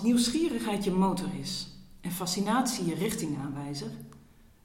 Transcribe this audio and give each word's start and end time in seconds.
Als 0.00 0.08
nieuwsgierigheid 0.08 0.84
je 0.84 0.90
motor 0.90 1.28
is 1.40 1.68
en 2.00 2.10
fascinatie 2.10 2.86
je 2.86 2.94
richtingaanwijzer, 2.94 3.90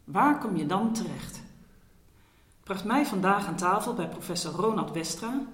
waar 0.04 0.40
kom 0.40 0.56
je 0.56 0.66
dan 0.66 0.94
terecht? 0.94 1.42
Bracht 2.64 2.86
mij 2.86 3.06
vandaag 3.06 3.48
aan 3.48 3.56
tafel 3.56 3.94
bij 3.94 4.10
professor 4.10 4.52
Ronald 4.52 4.92
Westra, 4.92 5.48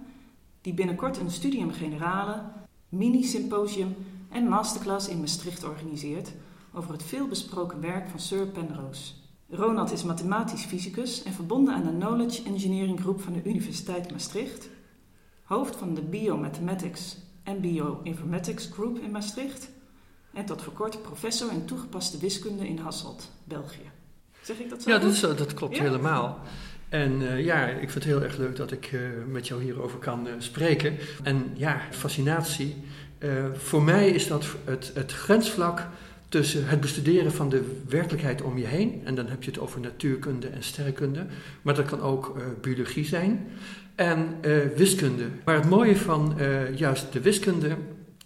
die 0.62 0.73
binnenkort 0.73 1.17
een 1.17 1.31
studium 1.31 1.72
generale, 1.72 2.44
mini-symposium 2.89 3.95
en 4.30 4.48
masterclass 4.48 5.08
in 5.08 5.20
Maastricht 5.20 5.63
organiseert 5.63 6.31
over 6.73 6.91
het 6.91 7.03
veelbesproken 7.03 7.81
werk 7.81 8.09
van 8.09 8.20
Sir 8.20 8.48
Penrose. 8.48 9.13
Ronald 9.50 9.91
is 9.91 10.03
mathematisch 10.03 10.63
fysicus 10.63 11.23
en 11.23 11.34
verbonden 11.34 11.73
aan 11.73 11.84
de 11.84 11.98
Knowledge 11.98 12.44
Engineering 12.44 13.00
Groep 13.00 13.22
van 13.22 13.34
de 13.34 13.44
Universiteit 13.44 14.11
Maastricht, 14.11 14.70
hoofd 15.44 15.75
van 15.75 15.94
de 15.94 16.02
Biomathematics 16.02 17.17
en 17.44 17.62
Bioinformatics 17.62 18.70
Group 18.73 18.98
in 18.98 19.12
Maastricht 19.12 19.70
en 20.34 20.45
tot 20.45 20.62
voor 20.62 20.73
kort 20.73 21.02
professor 21.02 21.52
in 21.52 21.66
toegepaste 21.66 22.17
wiskunde 22.17 22.67
in 22.67 22.77
Hasselt, 22.77 23.31
België. 23.44 23.90
Zeg 24.41 24.59
ik 24.59 24.70
dat 24.70 24.81
zo? 24.81 24.90
Ja, 24.90 24.98
dat, 24.98 25.12
is, 25.12 25.20
dat 25.20 25.54
klopt 25.54 25.80
helemaal. 25.80 26.40
En 26.90 27.22
uh, 27.22 27.45
ja, 27.45 27.67
ik 27.67 27.90
vind 27.90 27.94
het 27.94 28.04
heel 28.04 28.23
erg 28.23 28.38
leuk 28.38 28.55
dat 28.55 28.72
ik 28.72 28.91
uh, 28.91 29.02
met 29.27 29.47
jou 29.47 29.64
hierover 29.64 30.00
kan 30.00 30.28
uh, 30.28 30.34
spreken. 30.38 30.97
En 31.23 31.52
ja, 31.53 31.81
fascinatie. 31.92 32.75
voor 33.53 33.84
mij 33.84 34.09
is 34.09 34.28
dat 34.28 34.45
het, 34.64 34.92
het 34.94 35.12
grensvlak 35.12 35.88
tussen 36.30 36.67
het 36.67 36.81
bestuderen 36.81 37.31
van 37.31 37.50
de 37.50 37.81
werkelijkheid 37.88 38.42
om 38.42 38.58
je 38.58 38.66
heen, 38.66 39.02
en 39.06 39.16
dan 39.16 39.28
heb 39.28 39.44
je 39.44 39.52
het 39.52 39.59
over 39.59 39.80
natuurkunde 39.80 40.47
en 40.47 40.64
sterrenkunde, 40.64 41.25
maar 41.62 41.75
dat 41.75 41.86
kan 41.86 42.02
ook 42.02 42.38
biologie 42.62 43.06
zijn, 43.06 43.47
en 44.02 44.35
uh, 44.45 44.57
wiskunde. 44.75 45.27
Maar 45.45 45.55
het 45.55 45.69
mooie 45.69 45.97
van 45.97 46.35
uh, 46.39 46.77
juist 46.77 47.13
de 47.13 47.21
wiskunde 47.21 47.77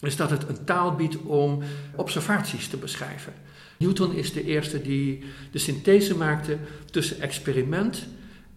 is 0.02 0.16
dat 0.16 0.30
het 0.30 0.50
een 0.50 0.64
taal 0.64 0.96
biedt 0.96 1.18
om 1.18 1.62
observaties 1.96 2.68
te 2.68 2.78
beschrijven. 2.78 3.34
Newton 3.78 4.14
is 4.14 4.34
de 4.34 4.44
eerste 4.44 4.82
die 4.82 5.24
de 5.52 5.60
synthese 5.60 6.18
maakte 6.18 6.58
tussen 6.92 7.22
experiment 7.22 8.08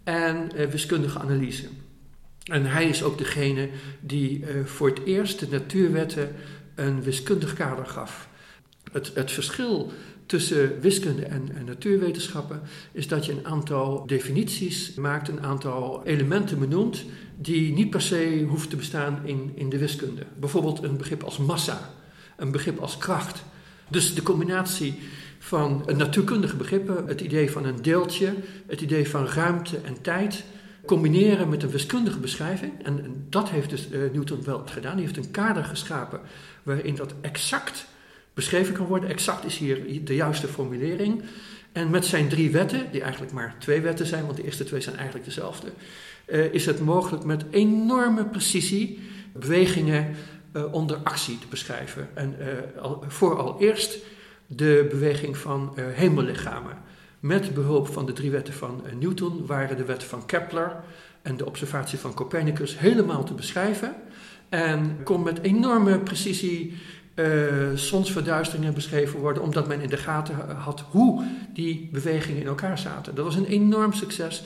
en 0.04 0.50
wiskundige 0.70 1.18
analyse. 1.18 1.68
En 2.44 2.64
hij 2.66 2.88
is 2.88 3.02
ook 3.02 3.18
degene 3.18 3.68
die 4.00 4.44
voor 4.64 4.88
het 4.88 5.04
eerst 5.04 5.40
de 5.40 5.46
natuurwetten 5.50 6.34
een 6.74 7.02
wiskundig 7.02 7.52
kader 7.52 7.86
gaf. 7.86 8.28
Het, 8.92 9.10
het 9.14 9.30
verschil 9.30 9.92
tussen 10.28 10.80
wiskunde 10.80 11.24
en, 11.24 11.48
en, 11.54 11.64
natuurwetenschappen 11.64 12.60
is 12.92 13.08
dat 13.08 13.26
je 13.26 13.32
een 13.32 13.46
aantal 13.46 14.06
definities 14.06 14.94
maakt, 14.94 15.28
een 15.28 15.42
aantal 15.42 16.02
elementen 16.04 16.58
benoemt 16.58 17.04
die 17.36 17.72
niet 17.72 17.90
per 17.90 18.02
se 18.02 18.44
hoeven 18.48 18.68
te 18.68 18.76
bestaan 18.76 19.20
in, 19.24 19.52
in 19.54 19.68
de 19.68 19.78
wiskunde. 19.78 20.22
Bijvoorbeeld 20.40 20.82
een 20.82 20.96
begrip 20.96 21.22
als 21.22 21.38
massa, 21.38 21.94
een 22.36 22.50
begrip 22.50 22.78
als 22.78 22.98
kracht. 22.98 23.42
Dus 23.90 24.14
de 24.14 24.22
combinatie 24.22 24.98
van 25.38 25.82
natuurkundige 25.96 26.56
begrippen, 26.56 27.06
het 27.06 27.20
idee 27.20 27.50
van 27.50 27.64
een 27.64 27.82
deeltje, 27.82 28.34
het 28.66 28.80
idee 28.80 29.08
van 29.08 29.26
ruimte 29.26 29.76
en 29.76 30.00
tijd, 30.00 30.44
combineren 30.86 31.48
met 31.48 31.62
een 31.62 31.70
wiskundige 31.70 32.18
beschrijving. 32.18 32.72
En, 32.82 33.26
dat 33.28 33.50
heeft 33.50 33.70
dus 33.70 33.88
uh, 33.90 34.00
Newton 34.12 34.44
wel 34.44 34.62
gedaan. 34.64 34.92
Hij 34.92 35.02
heeft 35.02 35.16
een 35.16 35.30
kader 35.30 35.64
geschapen 35.64 36.20
waarin 36.62 36.94
dat 36.94 37.14
exact 37.20 37.86
beschreven 38.38 38.74
kan 38.74 38.86
worden. 38.86 39.08
Exact 39.08 39.44
is 39.44 39.58
hier 39.58 40.04
de 40.04 40.14
juiste 40.14 40.48
formulering. 40.48 41.22
En 41.72 41.90
met 41.90 42.04
zijn 42.04 42.28
drie 42.28 42.50
wetten, 42.50 42.86
die 42.90 43.00
eigenlijk 43.00 43.32
maar 43.32 43.54
twee 43.58 43.80
wetten 43.80 44.06
zijn, 44.06 44.24
want 44.24 44.36
de 44.36 44.44
eerste 44.44 44.64
twee 44.64 44.80
zijn 44.80 44.96
eigenlijk 44.96 45.24
dezelfde, 45.24 45.68
uh, 46.26 46.54
is 46.54 46.66
het 46.66 46.80
mogelijk 46.80 47.24
met 47.24 47.44
enorme 47.50 48.24
precisie 48.24 48.98
bewegingen 49.32 50.14
uh, 50.52 50.72
onder 50.74 50.96
actie 51.04 51.38
te 51.38 51.46
beschrijven. 51.46 52.08
En 52.14 52.36
uh, 52.40 52.82
al, 52.82 53.04
vooraleerst 53.06 53.98
de 54.46 54.86
beweging 54.90 55.36
van 55.36 55.72
hemellichamen. 55.76 56.76
Met 57.20 57.54
behulp 57.54 57.86
van 57.86 58.06
de 58.06 58.12
drie 58.12 58.30
wetten 58.30 58.54
van 58.54 58.82
Newton 59.00 59.46
waren 59.46 59.76
de 59.76 59.84
wetten 59.84 60.08
van 60.08 60.26
Kepler 60.26 60.76
en 61.22 61.36
de 61.36 61.46
observatie 61.46 61.98
van 61.98 62.14
Copernicus 62.14 62.78
helemaal 62.78 63.24
te 63.24 63.34
beschrijven. 63.34 63.94
En 64.48 65.02
kon 65.04 65.22
met 65.22 65.42
enorme 65.42 65.98
precisie 65.98 66.76
zonsverduisteringen 67.74 68.74
beschreven 68.74 69.20
worden, 69.20 69.42
omdat 69.42 69.68
men 69.68 69.80
in 69.80 69.88
de 69.88 69.96
gaten 69.96 70.34
had 70.56 70.84
hoe 70.90 71.24
die 71.52 71.88
bewegingen 71.92 72.40
in 72.40 72.46
elkaar 72.46 72.78
zaten. 72.78 73.14
Dat 73.14 73.24
was 73.24 73.36
een 73.36 73.46
enorm 73.46 73.92
succes. 73.92 74.42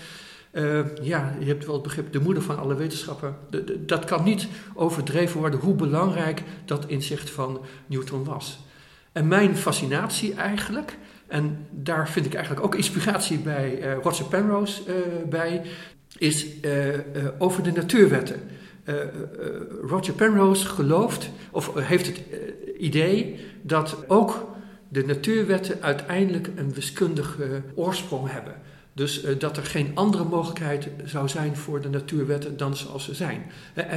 Uh, 0.52 0.80
ja, 1.02 1.34
je 1.38 1.46
hebt 1.46 1.64
wel 1.64 1.74
het 1.74 1.82
begrip 1.82 2.12
de 2.12 2.20
moeder 2.20 2.42
van 2.42 2.58
alle 2.58 2.74
wetenschappen. 2.74 3.36
De, 3.50 3.84
dat 3.84 4.04
kan 4.04 4.24
niet 4.24 4.48
overdreven 4.74 5.40
worden 5.40 5.60
hoe 5.60 5.74
belangrijk 5.74 6.42
dat 6.64 6.86
inzicht 6.86 7.30
van 7.30 7.60
Newton 7.86 8.24
was. 8.24 8.58
En 9.12 9.28
mijn 9.28 9.56
fascinatie 9.56 10.34
eigenlijk, 10.34 10.96
en 11.26 11.66
daar 11.70 12.08
vind 12.08 12.26
ik 12.26 12.34
eigenlijk 12.34 12.64
ook 12.66 12.74
inspiratie 12.74 13.38
bij 13.38 13.78
uh, 13.78 14.02
Roger 14.02 14.24
Penrose 14.24 14.82
bij, 15.28 15.62
is 16.18 16.46
over 17.38 17.62
de 17.62 17.72
natuurwetten. 17.72 18.40
Roger 19.82 20.14
Penrose 20.14 20.66
gelooft, 20.66 21.30
of 21.50 21.74
heeft 21.74 22.06
het 22.06 22.20
idee, 22.82 23.40
dat 23.62 24.04
ook 24.08 24.50
de 24.88 25.04
natuurwetten 25.04 25.82
uiteindelijk 25.82 26.50
een 26.56 26.74
wiskundige 26.74 27.62
oorsprong 27.74 28.30
hebben. 28.30 28.54
Dus 28.92 29.24
dat 29.38 29.56
er 29.56 29.64
geen 29.64 29.90
andere 29.94 30.24
mogelijkheid 30.24 30.88
zou 31.04 31.28
zijn 31.28 31.56
voor 31.56 31.80
de 31.80 31.88
natuurwetten 31.88 32.56
dan 32.56 32.76
zoals 32.76 33.04
ze 33.04 33.14
zijn. 33.14 33.42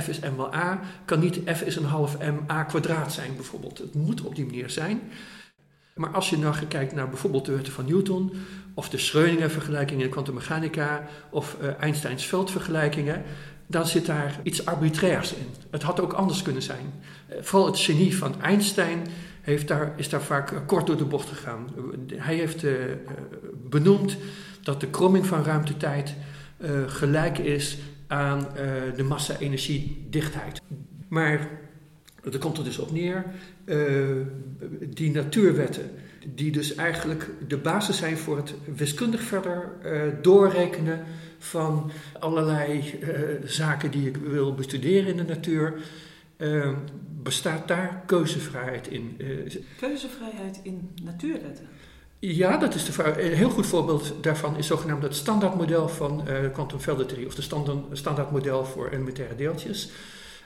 F 0.02 0.08
is 0.08 0.20
m 0.20 0.36
wel 0.36 0.54
a, 0.54 0.80
kan 1.06 1.20
niet 1.20 1.40
F 1.56 1.62
is 1.62 1.76
een 1.76 1.86
half 1.86 2.18
m 2.20 2.52
a 2.52 2.64
kwadraat 2.64 3.14
zijn 3.14 3.36
bijvoorbeeld. 3.36 3.78
Het 3.78 3.94
moet 3.94 4.22
op 4.22 4.36
die 4.36 4.46
manier 4.46 4.70
zijn. 4.70 5.02
Maar 5.96 6.10
als 6.10 6.30
je 6.30 6.38
nou 6.38 6.56
kijkt 6.68 6.94
naar 6.94 7.10
bijvoorbeeld 7.10 7.46
de 7.46 7.56
wetten 7.56 7.74
van 7.74 7.86
Newton, 7.86 8.32
of 8.74 8.90
de 8.90 8.98
Schrödinger-vergelijkingen 8.98 10.02
in 10.02 10.08
de 10.08 10.14
kwantummechanica, 10.14 11.08
of 11.30 11.58
Einsteins 11.80 12.26
veldvergelijkingen, 12.26 13.24
dan 13.68 13.88
zit 13.88 14.06
daar 14.06 14.40
iets 14.44 14.66
arbitrairs 14.66 15.34
in. 15.34 15.48
Het 15.70 15.84
had 15.84 16.00
ook 16.00 16.14
anders 16.14 16.42
kunnen 16.42 16.62
zijn. 16.62 16.94
Eh, 17.28 17.38
vooral 17.42 17.68
het 17.68 17.80
genie 17.80 18.18
van 18.18 18.42
Einstein 18.42 19.00
heeft 19.42 19.68
daar, 19.68 19.94
is 19.96 20.10
daar 20.10 20.22
vaak 20.22 20.52
eh, 20.52 20.58
kort 20.66 20.88
door 20.88 20.98
de 20.98 21.06
bocht 21.06 21.30
gegaan. 21.30 21.68
Hij 22.16 22.36
heeft 22.36 22.66
benoemd 23.70 24.18
dat 24.64 24.82
de 24.82 24.88
kromming 24.88 25.26
van 25.26 25.44
ruimtetijd 25.44 26.14
uh, 26.58 26.70
gelijk 26.88 27.38
is 27.38 27.78
aan 28.08 28.48
de 28.96 29.04
massa-energiedichtheid. 29.04 30.62
Maar 31.08 31.48
er 32.32 32.40
komt 32.40 32.58
er 32.58 32.64
dus 32.64 32.78
op 32.78 32.92
neer, 32.92 33.26
die 34.90 35.12
natuurwetten, 35.12 35.92
die 36.36 36.52
dus 36.52 36.76
eigenlijk 36.76 37.30
de 37.48 37.58
basis 37.58 37.98
zijn 37.98 38.18
voor 38.18 38.38
het 38.38 38.54
wiskundig 38.76 39.22
verder 39.22 39.70
doorrekenen 40.22 41.04
van 41.38 41.92
allerlei 42.20 43.00
uh, 43.02 43.10
zaken 43.46 43.92
die 43.92 44.08
ik 44.08 44.18
wil 44.18 44.54
bestuderen 44.54 45.08
in 45.08 45.18
de 45.18 45.24
natuur. 45.24 45.74
Uh, 46.38 46.70
bestaat 47.24 47.68
daar 47.68 48.04
keuzevrijheid 48.06 48.88
in? 48.88 49.16
Uh, 49.18 49.56
keuzevrijheid 49.80 50.60
in 50.64 50.90
natuurwetten? 51.04 51.68
Ja, 52.20 52.58
dat 52.58 52.76
is 52.76 52.86
de 52.86 52.92
vraag. 52.92 53.18
Een 53.18 53.34
heel 53.34 53.50
goed 53.50 53.66
voorbeeld 53.66 54.14
daarvan 54.22 54.58
is 54.58 54.68
zogenaamd 54.68 55.04
het 55.04 55.16
standaardmodel 55.16 55.88
van 55.90 56.24
kwantumveldentheorie, 56.54 57.28
of 57.28 57.36
de 57.36 57.42
standaard, 57.42 57.78
standaardmodel 57.92 58.66
voor 58.66 58.90
elementaire 58.90 59.36
deeltjes. 59.36 59.90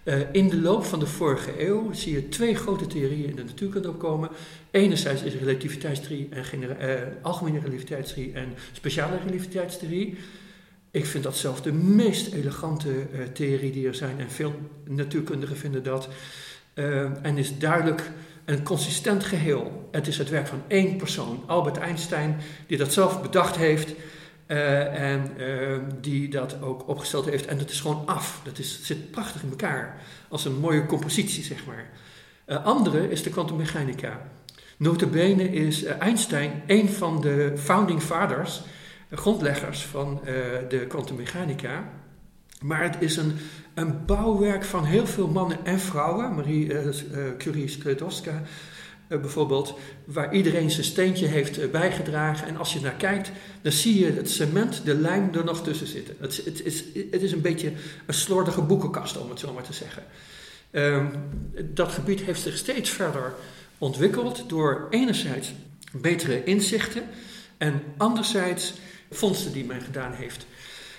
Uh, 0.03 0.15
in 0.31 0.49
de 0.49 0.61
loop 0.61 0.83
van 0.83 0.99
de 0.99 1.07
vorige 1.07 1.67
eeuw 1.67 1.93
zie 1.93 2.13
je 2.13 2.29
twee 2.29 2.55
grote 2.55 2.87
theorieën 2.87 3.29
in 3.29 3.35
de 3.35 3.43
natuurkunde 3.43 3.89
opkomen. 3.89 4.29
Enerzijds 4.71 5.21
is 5.21 5.33
relativiteitstheorie 5.33 6.29
en 6.29 6.63
uh, 6.63 6.93
algemene 7.21 7.59
relativiteitstheorie 7.59 8.33
en 8.33 8.53
speciale 8.71 9.17
relativiteitstheorie. 9.17 10.17
Ik 10.91 11.05
vind 11.05 11.23
dat 11.23 11.37
zelf 11.37 11.61
de 11.61 11.71
meest 11.71 12.33
elegante 12.33 12.89
uh, 12.89 13.23
theorie 13.33 13.71
die 13.71 13.87
er 13.87 13.95
zijn 13.95 14.19
en 14.19 14.29
veel 14.29 14.53
natuurkundigen 14.85 15.57
vinden 15.57 15.83
dat. 15.83 16.09
Uh, 16.75 17.25
en 17.25 17.37
is 17.37 17.57
duidelijk 17.57 18.11
een 18.45 18.63
consistent 18.63 19.23
geheel. 19.23 19.89
Het 19.91 20.07
is 20.07 20.17
het 20.17 20.29
werk 20.29 20.47
van 20.47 20.61
één 20.67 20.97
persoon, 20.97 21.43
Albert 21.47 21.77
Einstein, 21.77 22.37
die 22.67 22.77
dat 22.77 22.93
zelf 22.93 23.21
bedacht 23.21 23.55
heeft 23.55 23.93
uh, 24.47 25.11
en 25.11 25.31
die 26.01 26.29
dat 26.29 26.61
ook 26.61 26.87
opgesteld 26.87 27.25
heeft. 27.25 27.45
En 27.45 27.57
dat 27.57 27.69
is 27.69 27.81
gewoon 27.81 28.03
af. 28.05 28.41
Dat 28.43 28.57
is, 28.57 28.79
zit 28.83 29.11
prachtig 29.11 29.43
in 29.43 29.49
elkaar, 29.49 30.01
als 30.27 30.45
een 30.45 30.59
mooie 30.59 30.85
compositie, 30.85 31.43
zeg 31.43 31.65
maar. 31.65 31.89
andere 32.63 33.09
is 33.09 33.23
de 33.23 33.29
kwantummechanica. 33.29 34.21
Notabene 34.77 35.51
is 35.51 35.83
Einstein 35.83 36.63
een 36.67 36.89
van 36.89 37.21
de 37.21 37.53
founding 37.57 38.01
fathers 38.01 38.61
grondleggers 39.11 39.85
van 39.85 40.21
uh, 40.23 40.33
de 40.69 40.85
kwantummechanica. 40.87 41.89
Maar 42.61 42.83
het 42.83 42.95
is 42.99 43.17
een, 43.17 43.37
een 43.73 44.05
bouwwerk 44.05 44.63
van 44.63 44.85
heel 44.85 45.07
veel 45.07 45.27
mannen 45.27 45.65
en 45.65 45.79
vrouwen. 45.79 46.35
Marie 46.35 46.73
uh, 46.73 46.79
Curie 47.37 47.67
Skłodowska 47.67 48.41
bijvoorbeeld, 49.17 49.77
waar 50.05 50.33
iedereen 50.33 50.71
zijn 50.71 50.85
steentje 50.85 51.25
heeft 51.25 51.71
bijgedragen. 51.71 52.47
En 52.47 52.57
als 52.57 52.73
je 52.73 52.79
naar 52.79 52.93
kijkt, 52.93 53.31
dan 53.61 53.71
zie 53.71 53.99
je 53.99 54.11
het 54.11 54.29
cement, 54.29 54.85
de 54.85 54.95
lijm 54.95 55.29
er 55.33 55.43
nog 55.43 55.63
tussen 55.63 55.87
zitten. 55.87 56.15
Het, 56.19 56.41
het, 56.45 56.65
is, 56.65 56.83
het 57.11 57.21
is 57.21 57.31
een 57.31 57.41
beetje 57.41 57.71
een 58.05 58.13
slordige 58.13 58.61
boekenkast, 58.61 59.17
om 59.17 59.29
het 59.29 59.39
zo 59.39 59.53
maar 59.53 59.63
te 59.63 59.73
zeggen. 59.73 60.03
Ehm, 60.71 61.05
dat 61.73 61.91
gebied 61.91 62.21
heeft 62.21 62.41
zich 62.41 62.57
steeds 62.57 62.89
verder 62.89 63.33
ontwikkeld 63.77 64.49
door 64.49 64.87
enerzijds 64.89 65.53
betere 65.91 66.43
inzichten 66.43 67.03
en 67.57 67.81
anderzijds 67.97 68.73
vondsten 69.11 69.51
die 69.51 69.65
men 69.65 69.81
gedaan 69.81 70.13
heeft. 70.13 70.45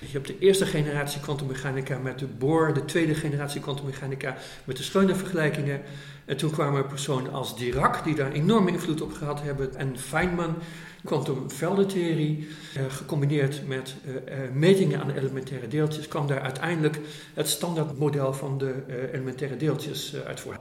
Je 0.01 0.07
hebt 0.13 0.27
de 0.27 0.39
eerste 0.39 0.67
generatie 0.67 1.21
kwantummechanica 1.21 1.99
met 1.99 2.19
de 2.19 2.27
Bohr, 2.27 2.75
de 2.75 2.85
tweede 2.85 3.15
generatie 3.15 3.61
kwantummechanica 3.61 4.37
met 4.65 4.77
de 4.77 4.83
Schrödinger-vergelijkingen. 4.83 5.83
En 6.25 6.37
toen 6.37 6.51
kwamen 6.51 6.87
personen 6.87 7.33
als 7.33 7.57
Dirac, 7.57 8.05
die 8.05 8.15
daar 8.15 8.33
enorme 8.33 8.71
invloed 8.71 9.01
op 9.01 9.13
gehad 9.13 9.43
hebben, 9.43 9.75
en 9.75 9.99
Feynman, 9.99 10.57
kwantumveldentheorie, 11.05 12.49
eh, 12.75 12.83
gecombineerd 12.89 13.67
met 13.67 13.95
eh, 14.05 14.45
eh, 14.45 14.51
metingen 14.53 15.01
aan 15.01 15.11
elementaire 15.11 15.69
deeltjes, 15.69 16.09
kwam 16.09 16.27
daar 16.27 16.41
uiteindelijk 16.41 16.99
het 17.35 17.49
standaardmodel 17.49 18.33
van 18.33 18.59
de 18.59 18.75
elementaire 19.13 19.57
deeltjes 19.57 20.15
uit 20.27 20.41
voort. 20.41 20.59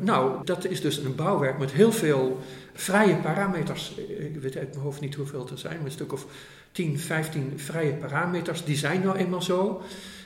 Nou, 0.00 0.44
dat 0.44 0.64
is 0.64 0.80
dus 0.80 0.96
een 0.96 1.14
bouwwerk 1.14 1.58
met 1.58 1.72
heel 1.72 1.92
veel 1.92 2.40
vrije 2.74 3.16
parameters. 3.16 3.94
Ik 4.18 4.40
weet 4.40 4.56
uit 4.56 4.70
mijn 4.70 4.84
hoofd 4.84 5.00
niet 5.00 5.14
hoeveel 5.14 5.48
er 5.50 5.58
zijn, 5.58 5.76
maar 5.76 5.84
een 5.84 5.90
stuk 5.90 6.12
of 6.12 6.26
10, 6.72 6.98
15 6.98 7.52
vrije 7.56 7.92
parameters. 7.92 8.64
Die 8.64 8.76
zijn 8.76 9.02
nou 9.02 9.16
eenmaal 9.16 9.42
zo. 9.42 9.82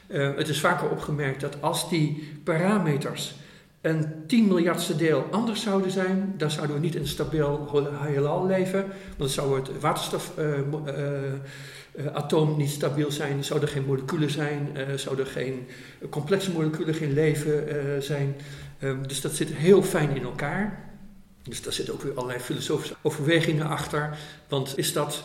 Uh, 0.08 0.36
het 0.36 0.48
is 0.48 0.60
vaker 0.60 0.90
opgemerkt 0.90 1.40
dat 1.40 1.62
als 1.62 1.88
die 1.88 2.32
parameters 2.44 3.34
een 3.80 4.26
10 4.26 4.46
miljardste 4.46 4.96
deel 4.96 5.26
anders 5.30 5.62
zouden 5.62 5.90
zijn, 5.90 6.34
dan 6.36 6.50
zouden 6.50 6.76
we 6.76 6.82
niet 6.82 6.94
in 6.94 7.06
stabiel 7.06 7.68
heelal 8.00 8.46
leven. 8.46 8.80
Want 8.80 8.92
dan 9.16 9.28
zou 9.28 9.60
het 9.60 9.80
waterstofatoom 9.80 12.48
uh, 12.48 12.50
uh, 12.50 12.56
niet 12.56 12.70
stabiel 12.70 13.10
zijn, 13.10 13.44
zouden 13.44 13.68
er 13.68 13.74
geen 13.74 13.86
moleculen 13.86 14.30
zijn, 14.30 14.68
zouden 14.94 15.24
er 15.24 15.30
geen 15.30 15.66
complexe 16.08 16.52
moleculen, 16.52 16.94
geen 16.94 17.12
leven 17.12 17.64
zijn. 18.02 18.34
Um, 18.82 19.08
dus 19.08 19.20
dat 19.20 19.34
zit 19.34 19.48
heel 19.48 19.82
fijn 19.82 20.16
in 20.16 20.22
elkaar. 20.22 20.88
Dus 21.42 21.62
daar 21.62 21.72
zitten 21.72 21.94
ook 21.94 22.02
weer 22.02 22.14
allerlei 22.14 22.40
filosofische 22.40 22.94
overwegingen 23.02 23.66
achter. 23.66 24.16
Want 24.48 24.78
is 24.78 24.92
dat 24.92 25.24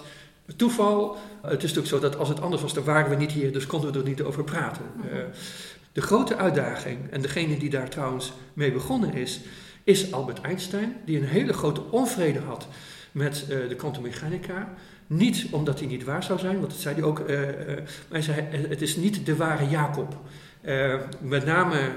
toeval? 0.56 1.18
Het 1.42 1.64
is 1.64 1.74
natuurlijk 1.74 1.88
zo 1.88 2.00
dat 2.00 2.18
als 2.18 2.30
het 2.30 2.42
anders 2.42 2.62
was, 2.62 2.74
dan 2.74 2.84
waren 2.84 3.10
we 3.10 3.16
niet 3.16 3.32
hier, 3.32 3.54
dus 3.54 3.66
konden 3.66 3.92
we 3.92 4.00
er 4.00 4.06
niet 4.06 4.22
over 4.22 4.44
praten. 4.44 4.84
Uh, 5.06 5.18
de 5.92 6.02
grote 6.02 6.36
uitdaging, 6.36 7.12
en 7.12 7.22
degene 7.22 7.58
die 7.58 7.70
daar 7.70 7.90
trouwens 7.90 8.34
mee 8.54 8.72
begonnen 8.72 9.14
is, 9.14 9.42
is 9.84 10.12
Albert 10.12 10.42
Einstein, 10.42 10.96
die 11.06 11.18
een 11.18 11.28
hele 11.28 11.54
grote 11.54 11.82
onvrede 11.92 12.40
had 12.40 12.68
met 13.12 13.46
uh, 13.50 13.70
de 13.70 13.76
kwantummechanica. 13.76 14.74
Niet 15.08 15.48
omdat 15.52 15.80
hij 15.80 15.88
niet 15.88 16.04
waar 16.04 16.24
zou 16.24 16.40
zijn, 16.40 16.60
want 16.60 16.72
dat 16.72 16.80
zei 16.80 16.96
hij 16.96 17.04
ook, 17.04 17.20
uh, 17.20 17.28
maar 17.28 17.86
hij 18.10 18.22
zei 18.22 18.42
het 18.68 18.82
is 18.82 18.96
niet 18.96 19.26
de 19.26 19.36
ware 19.36 19.70
Jacob. 19.70 20.18
met 21.22 21.46
name 21.46 21.92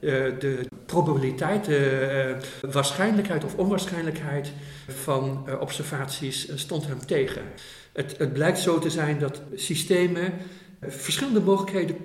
de 0.00 0.66
probabiliteit, 0.86 1.64
de 1.64 2.36
waarschijnlijkheid 2.60 3.44
of 3.44 3.54
onwaarschijnlijkheid 3.54 4.52
van 4.86 5.46
observaties 5.60 6.48
stond 6.54 6.86
hem 6.86 7.06
tegen. 7.06 7.42
Het, 7.92 8.18
het, 8.18 8.32
blijkt 8.32 8.58
zo 8.58 8.78
te 8.78 8.90
zijn 8.90 9.18
dat 9.18 9.42
systemen 9.54 10.32
verschillende 10.80 11.40
mogelijkheden 11.40 11.96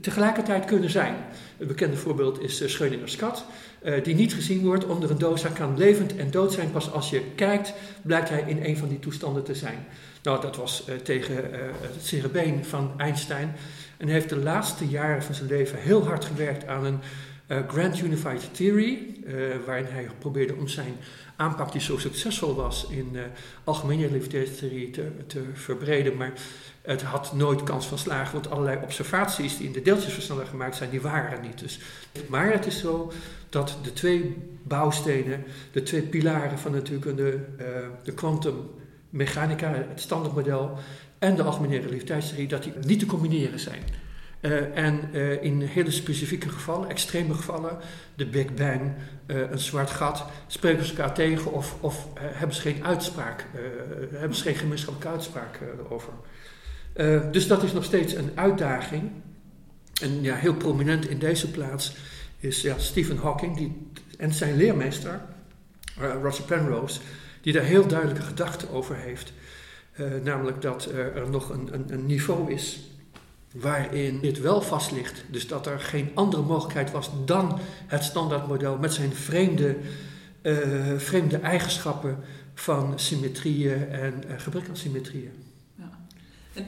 tegelijkertijd 0.00 0.64
kunnen 0.64 0.90
zijn. 0.90 1.14
Een 1.58 1.66
bekende 1.66 1.96
voorbeeld 1.96 2.40
is 2.40 2.62
Schrödinger's 2.66 3.16
kat, 3.16 3.44
die 4.02 4.14
niet 4.14 4.34
gezien 4.34 4.64
wordt 4.64 4.86
onder 4.86 5.10
een 5.10 5.18
doos. 5.18 5.42
Hij 5.42 5.52
kan 5.52 5.76
levend 5.76 6.16
en 6.16 6.30
dood 6.30 6.52
zijn. 6.52 6.70
Pas 6.70 6.92
als 6.92 7.10
je 7.10 7.22
kijkt, 7.34 7.72
blijkt 8.02 8.28
hij 8.28 8.44
in 8.46 8.64
een 8.64 8.76
van 8.76 8.88
die 8.88 8.98
toestanden 8.98 9.44
te 9.44 9.54
zijn. 9.54 9.86
Nou, 10.22 10.40
dat 10.40 10.56
was 10.56 10.84
tegen 11.02 11.34
het 11.80 12.04
cerebeen 12.04 12.64
van 12.64 12.92
Einstein. 12.96 13.54
En 13.96 14.08
heeft 14.08 14.28
de 14.28 14.36
laatste 14.36 14.86
jaren 14.88 15.22
van 15.22 15.34
zijn 15.34 15.48
leven 15.48 15.78
heel 15.78 16.06
hard 16.06 16.24
gewerkt 16.24 16.66
aan 16.66 16.84
een 16.84 17.00
Grand 17.68 18.00
Unified 18.00 18.54
Theory, 18.54 18.98
waarin 19.66 19.86
hij 19.88 20.08
probeerde 20.18 20.54
om 20.54 20.68
zijn 20.68 20.96
aanpak 21.36 21.72
die 21.72 21.80
zo 21.80 21.98
succesvol 21.98 22.54
was 22.54 22.86
in 22.90 23.10
uh, 23.12 23.22
algemene 23.64 24.06
relativiteitstheorie 24.06 24.90
te, 25.26 25.42
verbreden. 25.52 26.16
Maar 26.16 26.32
het 26.82 27.02
had 27.02 27.32
nooit 27.32 27.62
kans 27.62 27.86
van 27.86 27.98
slagen, 27.98 28.32
want 28.32 28.50
allerlei 28.50 28.78
observaties 28.82 29.56
die 29.56 29.66
in 29.66 29.72
de 29.72 29.82
deeltjesversneller 29.82 30.46
gemaakt 30.46 30.76
zijn, 30.76 30.90
die 30.90 31.00
waren 31.00 31.30
er 31.30 31.40
niet. 31.40 31.58
Dus, 31.58 31.80
maar 32.28 32.52
het 32.52 32.66
is 32.66 32.78
zo 32.78 33.12
dat 33.48 33.78
de 33.82 33.92
twee 33.92 34.36
bouwstenen, 34.62 35.44
de 35.72 35.82
twee 35.82 36.02
pilaren 36.02 36.58
van 36.58 36.72
natuurkunde, 36.72 37.44
de 38.02 38.12
kwantummechanica, 38.14 39.72
het 39.72 40.00
standaardmodel 40.00 40.78
en 41.18 41.36
de 41.36 41.42
algemene 41.42 41.76
relativiteitstheorie, 41.76 42.48
dat 42.48 42.62
die 42.62 42.72
niet 42.86 42.98
te 42.98 43.06
combineren 43.06 43.60
zijn. 43.60 43.82
Uh, 44.40 44.76
en 44.76 45.00
uh, 45.12 45.42
in 45.42 45.60
hele 45.60 45.90
specifieke 45.90 46.48
gevallen, 46.48 46.88
extreme 46.88 47.34
gevallen, 47.34 47.78
de 48.14 48.26
Big 48.26 48.54
Bang, 48.54 48.94
uh, 49.26 49.50
een 49.50 49.58
zwart 49.58 49.90
gat, 49.90 50.24
spreken 50.46 50.84
ze 50.84 50.90
elkaar 50.90 51.14
tegen 51.14 51.52
of, 51.52 51.76
of 51.80 52.08
hebben 52.18 52.56
ze 52.56 52.62
geen 52.62 52.84
uitspraak, 52.84 53.46
hebben 54.10 54.36
ze 54.36 54.42
geen 54.42 54.54
gemeenschappelijke 54.54 55.16
uitspraak 55.16 55.58
erover. 55.78 56.12
dus 57.32 57.46
dat 57.46 57.62
is 57.62 57.72
nog 57.72 57.84
steeds 57.84 58.14
een 58.14 58.30
uitdaging. 58.34 59.10
En 60.02 60.22
ja, 60.22 60.34
heel 60.34 60.54
prominent 60.54 61.08
in 61.08 61.18
deze 61.18 61.50
plaats 61.50 61.96
is 62.38 62.60
ja, 62.60 62.78
Stephen 62.78 63.16
Hawking 63.16 63.56
die, 63.56 63.90
en 64.18 64.32
zijn 64.32 64.56
leermeester, 64.56 65.20
Roger 66.22 66.44
Penrose, 66.44 67.00
die 67.40 67.52
daar 67.52 67.62
heel 67.62 67.86
duidelijke 67.86 68.22
gedachten 68.22 68.70
over 68.70 68.96
heeft. 68.96 69.32
Namelijk 70.22 70.62
dat 70.62 70.84
er 70.84 71.30
nog 71.30 71.50
een, 71.50 71.68
een, 71.72 71.92
een 71.92 72.06
niveau 72.06 72.52
is 72.52 72.86
waarin 73.60 74.20
dit 74.20 74.40
wel 74.40 74.62
vast 74.62 74.92
ligt. 74.92 75.24
Dus 75.30 75.48
dat 75.48 75.66
er 75.66 75.80
geen 75.80 76.10
andere 76.14 76.42
mogelijkheid 76.42 76.90
was 76.90 77.10
dan 77.24 77.58
het 77.86 78.04
standaardmodel 78.04 78.78
met 78.78 78.92
zijn 78.92 79.12
vreemde, 79.12 79.76
uh, 80.42 80.96
vreemde 80.96 81.36
eigenschappen 81.36 82.18
van 82.54 82.92
symmetrieën 82.98 83.88
en 83.88 84.22
uh, 84.26 84.32
gebrek 84.36 84.68
aan 84.68 84.76
symmetrieën. 84.76 85.32
Ja. 85.74 85.90
En 86.54 86.64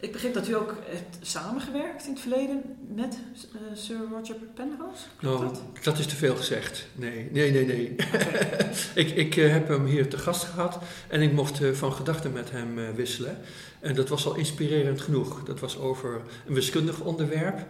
ik 0.00 0.12
begreep 0.12 0.34
dat 0.34 0.48
u 0.48 0.54
ook 0.54 0.74
hebt 0.84 1.18
samengewerkt 1.20 2.04
in 2.04 2.10
het 2.12 2.20
verleden 2.20 2.62
met 2.94 3.18
uh, 3.54 3.60
Sir 3.74 3.96
Roger 4.10 4.34
Penrose. 4.54 5.02
Nou, 5.20 5.40
dat? 5.44 5.62
dat? 5.82 5.98
is 5.98 6.06
te 6.06 6.16
veel 6.16 6.36
gezegd. 6.36 6.86
Nee, 6.94 7.28
nee, 7.32 7.50
nee, 7.50 7.64
nee. 7.64 7.92
Okay. 7.92 8.70
ik 8.94 9.10
ik 9.10 9.36
uh, 9.36 9.52
heb 9.52 9.68
hem 9.68 9.86
hier 9.86 10.08
te 10.08 10.18
gast 10.18 10.44
gehad 10.44 10.78
en 11.08 11.22
ik 11.22 11.32
mocht 11.32 11.60
uh, 11.60 11.72
van 11.72 11.92
gedachten 11.92 12.32
met 12.32 12.50
hem 12.50 12.94
wisselen. 12.94 13.38
En 13.80 13.94
dat 13.94 14.08
was 14.08 14.26
al 14.26 14.36
inspirerend 14.36 15.00
genoeg. 15.00 15.44
Dat 15.44 15.60
was 15.60 15.78
over 15.78 16.20
een 16.46 16.54
wiskundig 16.54 17.00
onderwerp. 17.00 17.66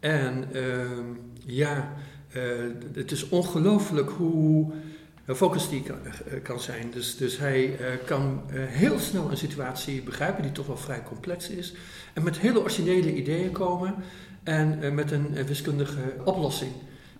En 0.00 0.48
ehm, 0.52 1.04
ja, 1.44 1.96
het 2.92 3.12
is 3.12 3.28
ongelooflijk 3.28 4.10
hoe 4.10 4.72
focus 5.34 5.68
die 5.68 5.82
kan, 5.82 5.96
uh, 6.04 6.42
kan 6.42 6.60
zijn. 6.60 6.90
Dus, 6.90 7.16
dus 7.16 7.38
hij 7.38 7.80
uh, 7.80 7.86
kan 8.04 8.42
uh, 8.52 8.64
heel 8.66 8.98
snel 8.98 9.30
een 9.30 9.36
situatie 9.36 10.02
begrijpen 10.02 10.42
die 10.42 10.52
toch 10.52 10.66
wel 10.66 10.76
vrij 10.76 11.02
complex 11.02 11.48
is. 11.48 11.74
En 12.12 12.22
met 12.22 12.38
hele 12.38 12.60
originele 12.60 13.14
ideeën 13.14 13.52
komen 13.52 13.94
en 14.42 14.94
met 14.94 15.10
een 15.10 15.46
wiskundige 15.46 16.14
oplossing. 16.24 16.72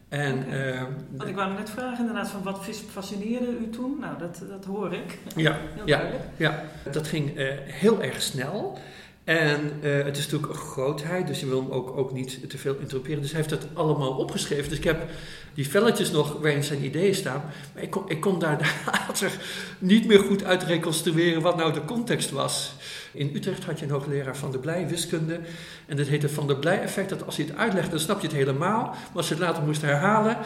En, 0.08 0.38
okay. 0.38 0.86
Want 1.10 1.28
ik 1.28 1.34
wou 1.34 1.52
net 1.52 1.70
vragen 1.70 1.98
inderdaad 1.98 2.28
van 2.28 2.42
wat 2.42 2.58
fascineerde 2.90 3.58
u 3.60 3.70
toen? 3.70 3.96
Nou, 4.00 4.18
dat, 4.18 4.42
dat 4.48 4.64
hoor 4.64 4.92
ik. 4.92 5.18
Ja, 5.36 5.58
ja, 5.84 6.10
ja, 6.36 6.64
dat 6.92 7.06
ging 7.06 7.32
heel 7.64 8.02
erg 8.02 8.22
snel. 8.22 8.78
En 9.26 9.72
uh, 9.82 10.04
het 10.04 10.16
is 10.16 10.24
natuurlijk 10.24 10.52
een 10.52 10.58
grootheid, 10.58 11.26
dus 11.26 11.40
je 11.40 11.46
wil 11.46 11.62
hem 11.62 11.70
ook, 11.70 11.96
ook 11.96 12.12
niet 12.12 12.50
te 12.50 12.58
veel 12.58 12.76
interroperen. 12.80 13.20
Dus 13.20 13.30
hij 13.32 13.40
heeft 13.40 13.60
dat 13.60 13.66
allemaal 13.72 14.10
opgeschreven. 14.10 14.68
Dus 14.68 14.78
ik 14.78 14.84
heb 14.84 15.08
die 15.54 15.68
velletjes 15.68 16.10
nog 16.10 16.40
waarin 16.40 16.62
zijn 16.62 16.84
ideeën 16.84 17.14
staan. 17.14 17.42
Maar 17.74 17.82
ik 17.82 17.90
kon, 17.90 18.02
ik 18.08 18.20
kon 18.20 18.38
daar 18.38 18.74
later 18.92 19.32
niet 19.78 20.06
meer 20.06 20.18
goed 20.18 20.44
uit 20.44 20.62
reconstrueren 20.62 21.42
wat 21.42 21.56
nou 21.56 21.72
de 21.72 21.84
context 21.84 22.30
was. 22.30 22.74
In 23.12 23.30
Utrecht 23.34 23.64
had 23.64 23.78
je 23.78 23.84
een 23.84 23.90
hoogleraar 23.90 24.36
van 24.36 24.50
de 24.50 24.58
Blij 24.58 24.88
wiskunde. 24.88 25.40
En 25.86 25.96
dat 25.96 26.06
heette 26.06 26.28
van 26.28 26.46
de 26.46 26.56
Blij 26.56 26.80
effect. 26.80 27.08
Dat 27.08 27.26
als 27.26 27.36
hij 27.36 27.46
het 27.46 27.56
uitlegde, 27.56 27.90
dan 27.90 28.00
snap 28.00 28.20
je 28.20 28.26
het 28.26 28.36
helemaal. 28.36 28.82
Maar 28.82 28.96
als 29.14 29.28
je 29.28 29.34
het 29.34 29.42
later 29.42 29.62
moest 29.62 29.82
herhalen, 29.82 30.36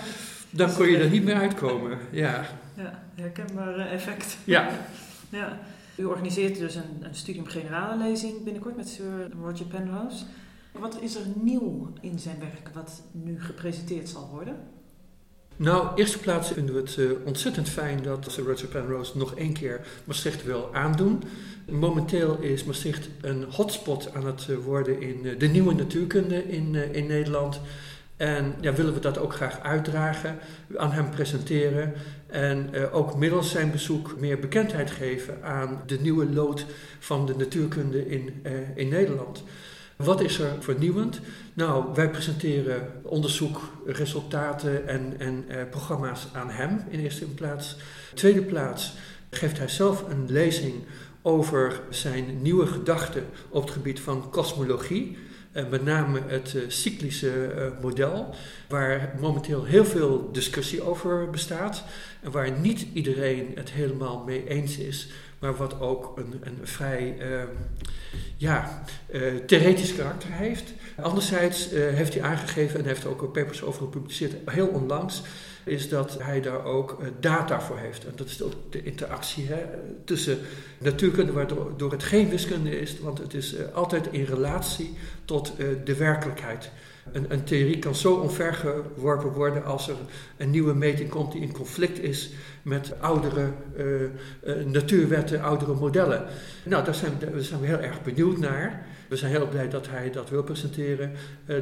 dan 0.50 0.74
kon 0.74 0.88
je 0.88 0.98
er 0.98 1.10
niet 1.10 1.24
meer 1.24 1.36
uitkomen. 1.36 1.98
Ja, 2.10 2.46
ja 2.76 3.02
herkenbaar 3.14 3.78
effect. 3.78 4.36
Ja. 4.44 4.68
ja. 5.30 5.58
U 6.00 6.04
organiseert 6.04 6.58
dus 6.58 6.74
een, 6.74 6.82
een 7.00 7.14
studium 7.14 7.46
generale 7.46 8.04
lezing 8.04 8.44
binnenkort 8.44 8.76
met 8.76 8.88
Sir 8.88 9.30
Roger 9.42 9.66
Penrose. 9.66 10.24
Wat 10.72 10.98
is 11.00 11.14
er 11.14 11.26
nieuw 11.34 11.92
in 12.00 12.18
zijn 12.18 12.38
werk 12.38 12.70
wat 12.74 13.02
nu 13.12 13.40
gepresenteerd 13.40 14.08
zal 14.08 14.28
worden? 14.32 14.56
Nou, 15.56 15.88
eerste 15.94 16.18
plaats 16.18 16.52
vinden 16.52 16.74
we 16.74 16.80
het 16.80 16.96
uh, 16.96 17.10
ontzettend 17.24 17.68
fijn 17.68 18.02
dat 18.02 18.26
Sir 18.30 18.44
Roger 18.44 18.68
Penrose 18.68 19.18
nog 19.18 19.34
één 19.34 19.52
keer 19.52 19.86
Maastricht 20.04 20.44
wil 20.44 20.74
aandoen. 20.74 21.22
Momenteel 21.70 22.38
is 22.38 22.64
Maastricht 22.64 23.08
een 23.20 23.44
hotspot 23.50 24.14
aan 24.14 24.26
het 24.26 24.46
uh, 24.50 24.56
worden 24.56 25.00
in 25.00 25.24
uh, 25.24 25.38
de 25.38 25.46
nieuwe 25.46 25.74
natuurkunde 25.74 26.48
in, 26.48 26.74
in 26.74 27.06
Nederland. 27.06 27.60
En 28.20 28.54
ja, 28.60 28.72
willen 28.72 28.94
we 28.94 29.00
dat 29.00 29.18
ook 29.18 29.34
graag 29.34 29.60
uitdragen, 29.60 30.38
aan 30.76 30.92
hem 30.92 31.10
presenteren. 31.10 31.92
En 32.26 32.68
uh, 32.72 32.94
ook 32.94 33.16
middels 33.16 33.50
zijn 33.50 33.70
bezoek 33.70 34.14
meer 34.18 34.38
bekendheid 34.38 34.90
geven 34.90 35.42
aan 35.42 35.82
de 35.86 36.00
nieuwe 36.00 36.32
lood 36.32 36.66
van 36.98 37.26
de 37.26 37.36
natuurkunde 37.36 38.08
in, 38.08 38.42
uh, 38.42 38.52
in 38.74 38.88
Nederland. 38.88 39.42
Wat 39.96 40.20
is 40.20 40.38
er 40.38 40.52
vernieuwend? 40.58 41.20
Nou, 41.54 41.84
wij 41.94 42.10
presenteren 42.10 42.88
onderzoek, 43.02 43.60
resultaten 43.86 44.88
en, 44.88 45.14
en 45.18 45.44
eh, 45.48 45.56
programma's 45.70 46.26
aan 46.32 46.50
hem 46.50 46.84
in 46.88 47.00
eerste 47.00 47.26
plaats. 47.26 47.76
Tweede 48.14 48.42
plaats 48.42 48.94
geeft 49.30 49.58
hij 49.58 49.68
zelf 49.68 50.04
een 50.08 50.32
lezing 50.32 50.74
over 51.22 51.80
zijn 51.90 52.42
nieuwe 52.42 52.66
gedachten 52.66 53.24
op 53.48 53.62
het 53.62 53.70
gebied 53.70 54.00
van 54.00 54.30
kosmologie. 54.30 55.18
En 55.52 55.68
met 55.68 55.84
name 55.84 56.20
het 56.26 56.52
uh, 56.56 56.62
cyclische 56.68 57.52
uh, 57.54 57.82
model, 57.82 58.34
waar 58.68 59.14
momenteel 59.20 59.64
heel 59.64 59.84
veel 59.84 60.32
discussie 60.32 60.82
over 60.82 61.30
bestaat. 61.30 61.84
En 62.22 62.30
waar 62.30 62.58
niet 62.58 62.86
iedereen 62.92 63.52
het 63.54 63.70
helemaal 63.70 64.22
mee 64.26 64.48
eens 64.48 64.78
is, 64.78 65.08
maar 65.38 65.56
wat 65.56 65.80
ook 65.80 66.18
een, 66.18 66.40
een 66.42 66.58
vrij 66.62 67.16
uh, 67.18 67.42
ja, 68.36 68.84
theoretisch 69.46 69.94
karakter 69.94 70.32
heeft. 70.32 70.72
Anderzijds 70.96 71.68
heeft 71.70 72.14
hij 72.14 72.22
aangegeven, 72.22 72.78
en 72.78 72.86
heeft 72.86 73.06
ook 73.06 73.32
papers 73.32 73.62
over 73.62 73.82
gepubliceerd, 73.82 74.34
heel 74.50 74.66
onlangs, 74.68 75.22
is 75.64 75.88
dat 75.88 76.16
hij 76.22 76.40
daar 76.40 76.64
ook 76.64 76.98
data 77.20 77.60
voor 77.60 77.78
heeft. 77.78 78.04
En 78.04 78.12
dat 78.16 78.26
is 78.26 78.42
ook 78.42 78.52
de 78.70 78.82
interactie 78.82 79.46
hè, 79.46 79.64
tussen 80.04 80.38
natuurkunde, 80.78 81.32
waardoor 81.32 81.90
het 81.90 82.02
geen 82.02 82.28
wiskunde 82.28 82.80
is, 82.80 83.00
want 83.00 83.18
het 83.18 83.34
is 83.34 83.54
altijd 83.72 84.08
in 84.10 84.24
relatie 84.24 84.96
tot 85.24 85.52
de 85.84 85.96
werkelijkheid. 85.96 86.70
Een, 87.12 87.26
een, 87.28 87.44
theorie 87.44 87.78
kan 87.78 87.94
zo 87.94 88.14
omvergeworpen 88.14 89.32
worden 89.32 89.64
als 89.64 89.88
er 89.88 89.96
een 90.36 90.50
nieuwe 90.50 90.74
meting 90.74 91.10
komt 91.10 91.32
die 91.32 91.40
in 91.40 91.52
conflict 91.52 91.98
is 91.98 92.30
met 92.62 92.92
oudere 93.00 93.52
natuurwetten, 94.64 95.42
oudere 95.42 95.74
modellen. 95.74 96.24
Nou, 96.64 96.84
daar 96.84 96.94
zijn, 96.94 97.12
zijn 97.36 97.60
we 97.60 97.66
heel 97.66 97.80
erg 97.80 98.02
benieuwd 98.02 98.38
naar. 98.38 98.86
We 99.08 99.16
zijn 99.16 99.30
heel 99.30 99.48
blij 99.48 99.68
dat 99.68 99.88
hij 99.88 100.10
dat 100.10 100.30
wil 100.30 100.42
presenteren. 100.42 101.12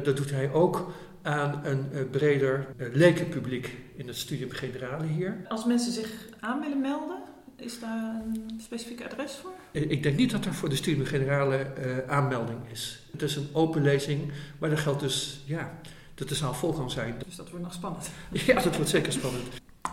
Dat 0.03 0.17
doet 0.17 0.31
hij 0.31 0.51
ook 0.51 0.91
aan 1.21 1.65
een 1.65 2.09
breder 2.11 2.67
lekenpubliek 2.93 3.77
in 3.95 4.07
het 4.07 4.17
studium 4.17 4.51
generale 4.51 5.05
hier. 5.05 5.45
Als 5.47 5.65
mensen 5.65 5.91
zich 5.91 6.27
aan 6.39 6.59
willen 6.59 6.81
melden, 6.81 7.17
is 7.55 7.79
daar 7.79 8.21
een 8.25 8.59
specifiek 8.61 9.03
adres 9.03 9.35
voor? 9.41 9.51
Ik 9.71 10.03
denk 10.03 10.17
niet 10.17 10.31
dat 10.31 10.45
er 10.45 10.53
voor 10.53 10.69
de 10.69 10.75
studium 10.75 11.05
generale 11.05 11.73
aanmelding 12.07 12.59
is. 12.71 13.03
Het 13.11 13.21
is 13.21 13.35
een 13.35 13.49
open 13.53 13.81
lezing, 13.81 14.31
maar 14.59 14.69
dat 14.69 14.79
geldt 14.79 14.99
dus, 14.99 15.43
ja, 15.45 15.71
dat 16.19 16.29
de 16.29 16.35
zaal 16.35 16.53
vol 16.53 16.73
kan 16.73 16.91
zijn. 16.91 17.15
Dus 17.25 17.35
dat 17.35 17.49
wordt 17.49 17.65
nog 17.65 17.73
spannend. 17.73 18.09
Ja, 18.45 18.61
dat 18.61 18.75
wordt 18.75 18.89
zeker 18.89 19.11
spannend. 19.11 19.47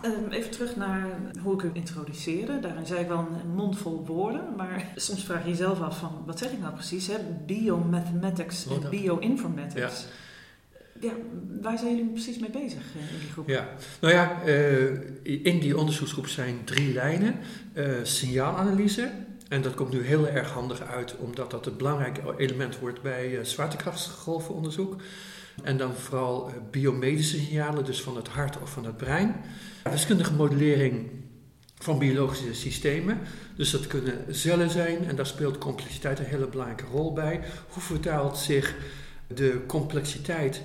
Um, 0.04 0.30
even 0.30 0.50
terug 0.50 0.76
naar 0.76 1.06
hoe 1.42 1.54
ik 1.54 1.62
u 1.62 1.70
introduceerde. 1.72 2.60
Daarin 2.60 2.86
zei 2.86 3.00
ik 3.00 3.08
wel 3.08 3.18
een 3.18 3.54
mond 3.54 3.78
vol 3.78 4.04
woorden, 4.06 4.44
maar 4.56 4.84
soms 4.96 5.24
vraag 5.24 5.42
je 5.42 5.50
jezelf 5.50 5.80
af 5.80 5.98
van, 5.98 6.22
wat 6.26 6.38
zeg 6.38 6.50
ik 6.50 6.60
nou 6.60 6.74
precies? 6.74 7.06
Hè? 7.06 7.14
Biomathematics 7.46 8.66
en 8.66 8.90
bioinformatics. 8.90 10.00
Ja. 10.02 10.08
Ja, 11.00 11.12
waar 11.60 11.78
zijn 11.78 11.96
jullie 11.96 12.10
precies 12.10 12.38
mee 12.38 12.50
bezig 12.50 12.82
in 12.94 13.18
die 13.20 13.30
groep? 13.30 13.48
Ja, 13.48 13.68
nou 14.00 14.14
ja, 14.14 14.42
uh, 14.46 14.90
in 15.22 15.60
die 15.60 15.78
onderzoeksgroep 15.78 16.26
zijn 16.26 16.64
drie 16.64 16.92
lijnen. 16.92 17.34
Uh, 17.74 17.88
signaalanalyse, 18.02 19.10
en 19.48 19.62
dat 19.62 19.74
komt 19.74 19.92
nu 19.92 20.02
heel 20.02 20.28
erg 20.28 20.50
handig 20.50 20.82
uit, 20.82 21.16
omdat 21.16 21.50
dat 21.50 21.64
het 21.64 21.76
belangrijke 21.76 22.20
element 22.36 22.78
wordt 22.78 23.02
bij 23.02 23.38
zwaartekrachtsgolvenonderzoek. 23.44 24.96
En 25.62 25.76
dan 25.76 25.94
vooral 25.94 26.50
biomedische 26.70 27.36
signalen, 27.36 27.84
dus 27.84 28.02
van 28.02 28.16
het 28.16 28.28
hart 28.28 28.60
of 28.60 28.70
van 28.70 28.84
het 28.84 28.96
brein. 28.96 29.34
Wiskundige 29.90 30.32
modellering 30.32 31.10
van 31.78 31.98
biologische 31.98 32.54
systemen. 32.54 33.18
Dus 33.56 33.70
dat 33.70 33.86
kunnen 33.86 34.24
cellen 34.30 34.70
zijn 34.70 35.04
en 35.04 35.16
daar 35.16 35.26
speelt 35.26 35.58
complexiteit 35.58 36.18
een 36.18 36.24
hele 36.24 36.46
belangrijke 36.46 36.84
rol 36.92 37.12
bij. 37.12 37.40
Hoe 37.68 37.82
vertaalt 37.82 38.38
zich 38.38 38.74
de 39.26 39.60
complexiteit 39.66 40.62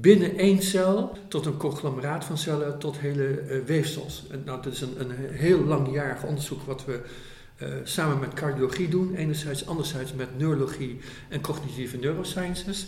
binnen 0.00 0.36
één 0.36 0.62
cel 0.62 1.18
tot 1.28 1.46
een 1.46 1.56
conglomeraat 1.56 2.24
van 2.24 2.38
cellen 2.38 2.78
tot 2.78 2.98
hele 2.98 3.42
uh, 3.42 3.64
weefsels. 3.64 4.24
En 4.30 4.42
nou, 4.44 4.62
dat 4.62 4.72
is 4.72 4.80
een, 4.80 5.00
een 5.00 5.10
heel 5.30 5.64
langjarig 5.64 6.22
onderzoek 6.22 6.62
wat 6.62 6.84
we 6.84 7.00
uh, 7.62 7.68
samen 7.84 8.18
met 8.18 8.34
cardiologie 8.34 8.88
doen, 8.88 9.14
enerzijds, 9.14 9.66
anderzijds 9.66 10.14
met 10.14 10.38
neurologie 10.38 11.00
en 11.28 11.40
cognitieve 11.40 11.96
neurosciences. 11.96 12.86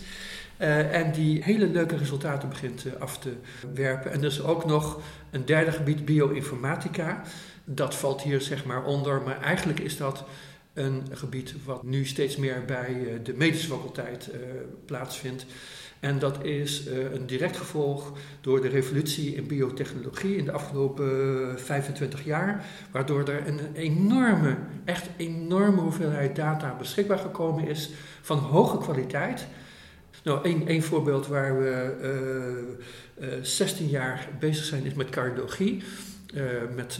Uh, 0.59 0.93
en 0.93 1.11
die 1.11 1.43
hele 1.43 1.67
leuke 1.67 1.97
resultaten 1.97 2.49
begint 2.49 2.85
af 2.99 3.19
te 3.19 3.33
werpen. 3.73 4.11
En 4.11 4.23
is 4.23 4.43
ook 4.43 4.65
nog 4.65 5.01
een 5.31 5.45
derde 5.45 5.71
gebied, 5.71 6.05
bioinformatica. 6.05 7.21
Dat 7.65 7.95
valt 7.95 8.21
hier 8.21 8.41
zeg 8.41 8.65
maar 8.65 8.83
onder, 8.83 9.21
maar 9.21 9.41
eigenlijk 9.41 9.79
is 9.79 9.97
dat 9.97 10.23
een 10.77 11.03
gebied 11.11 11.53
wat 11.65 11.83
nu 11.83 12.05
steeds 12.05 12.35
meer 12.35 12.63
bij 12.65 13.19
de 13.23 13.33
medische 13.33 13.67
faculteit 13.67 14.29
plaatsvindt. 14.85 15.45
En 15.99 16.19
dat 16.19 16.43
is 16.43 16.87
uh, 16.87 17.11
een 17.13 17.25
direct 17.25 17.57
gevolg 17.57 18.11
door 18.41 18.61
de 18.61 18.67
revolutie 18.67 19.35
in 19.35 19.47
biotechnologie 19.47 20.35
in 20.35 20.45
de 20.45 20.51
afgelopen 20.51 21.59
25 21.59 22.25
jaar, 22.25 22.65
waardoor 22.91 23.27
er 23.27 23.47
een 23.47 23.59
enorme, 23.73 24.57
echt 24.85 25.09
enorme 25.17 25.81
hoeveelheid 25.81 26.35
data 26.35 26.75
beschikbaar 26.77 27.17
gekomen 27.17 27.67
is 27.67 27.89
van 28.21 28.37
hoge 28.37 28.77
kwaliteit. 28.77 29.47
Nou, 30.23 30.65
één, 30.67 30.83
voorbeeld 30.83 31.27
waar 31.27 31.59
we 31.59 31.95
uh, 33.19 33.29
uh, 33.29 33.33
16 33.41 33.87
jaar 33.87 34.29
bezig 34.39 34.65
zijn 34.65 34.85
is 34.85 34.93
met 34.93 35.09
cardiologie. 35.09 35.83
met 36.75 36.99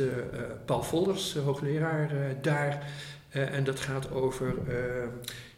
Paul 0.66 0.84
Volders, 0.84 1.36
hoogleraar 1.36 2.12
daar. 2.42 2.88
En 3.30 3.64
dat 3.64 3.80
gaat 3.80 4.12
over 4.12 4.54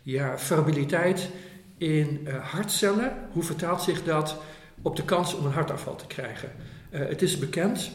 ja, 0.02 0.38
variabiliteit 0.38 1.30
in 1.78 2.20
uh, 2.28 2.34
hartcellen, 2.36 3.14
hoe 3.32 3.44
vertaalt 3.44 3.82
zich 3.82 4.04
dat 4.04 4.38
op 4.82 4.96
de 4.96 5.04
kans 5.04 5.36
om 5.36 5.46
een 5.46 5.52
hartaanval 5.52 5.96
te 5.96 6.08
krijgen? 6.08 6.52
Het 6.90 7.22
is 7.22 7.40
bekend 7.40 7.92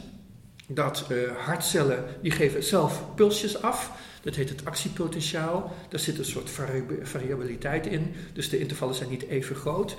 dat 0.66 1.07
hartcellen, 1.38 2.04
die 2.23 2.31
geven 2.31 2.62
zelf 2.62 3.04
pulsjes 3.14 3.62
af. 3.62 3.93
Dat 4.23 4.35
heet 4.35 4.49
het 4.49 4.64
actiepotentiaal. 4.64 5.75
Daar 5.88 6.00
zit 6.00 6.19
een 6.19 6.25
soort 6.25 6.50
vari 6.50 6.85
variabiliteit 7.02 7.87
in. 7.87 8.14
Dus 8.33 8.49
de 8.49 8.59
intervallen 8.59 8.95
zijn 8.95 9.11
niet 9.11 9.26
even 9.26 9.57
groot. 9.57 9.97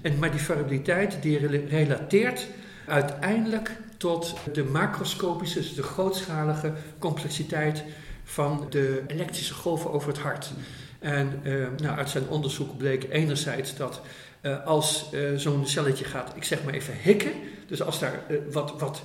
En, 0.00 0.18
maar 0.18 0.30
die 0.30 0.40
variabiliteit 0.40 1.22
die 1.22 1.46
relateert 1.66 2.46
uiteindelijk 2.86 3.76
tot 3.96 4.34
de 4.52 4.64
macroscopische, 4.64 5.58
dus 5.58 5.74
de 5.74 5.82
grootschalige 5.82 6.72
complexiteit 6.98 7.84
van 8.28 8.66
de 8.70 9.02
elektrische 9.06 9.54
golven 9.54 9.92
over 9.92 10.08
het 10.08 10.18
hart. 10.18 10.50
En 10.98 11.40
uh, 11.42 11.66
nou, 11.76 11.98
uit 11.98 12.10
zijn 12.10 12.28
onderzoek 12.28 12.76
bleek 12.76 13.06
enerzijds 13.10 13.76
dat 13.76 14.00
uh, 14.42 14.66
als 14.66 15.10
uh, 15.12 15.36
zo'n 15.36 15.66
celletje 15.66 16.04
gaat, 16.04 16.32
ik 16.36 16.44
zeg 16.44 16.64
maar 16.64 16.74
even 16.74 16.94
hikken, 17.02 17.32
dus 17.66 17.82
als 17.82 17.98
daar 17.98 18.20
wat, 18.50 18.80
wat 18.80 19.02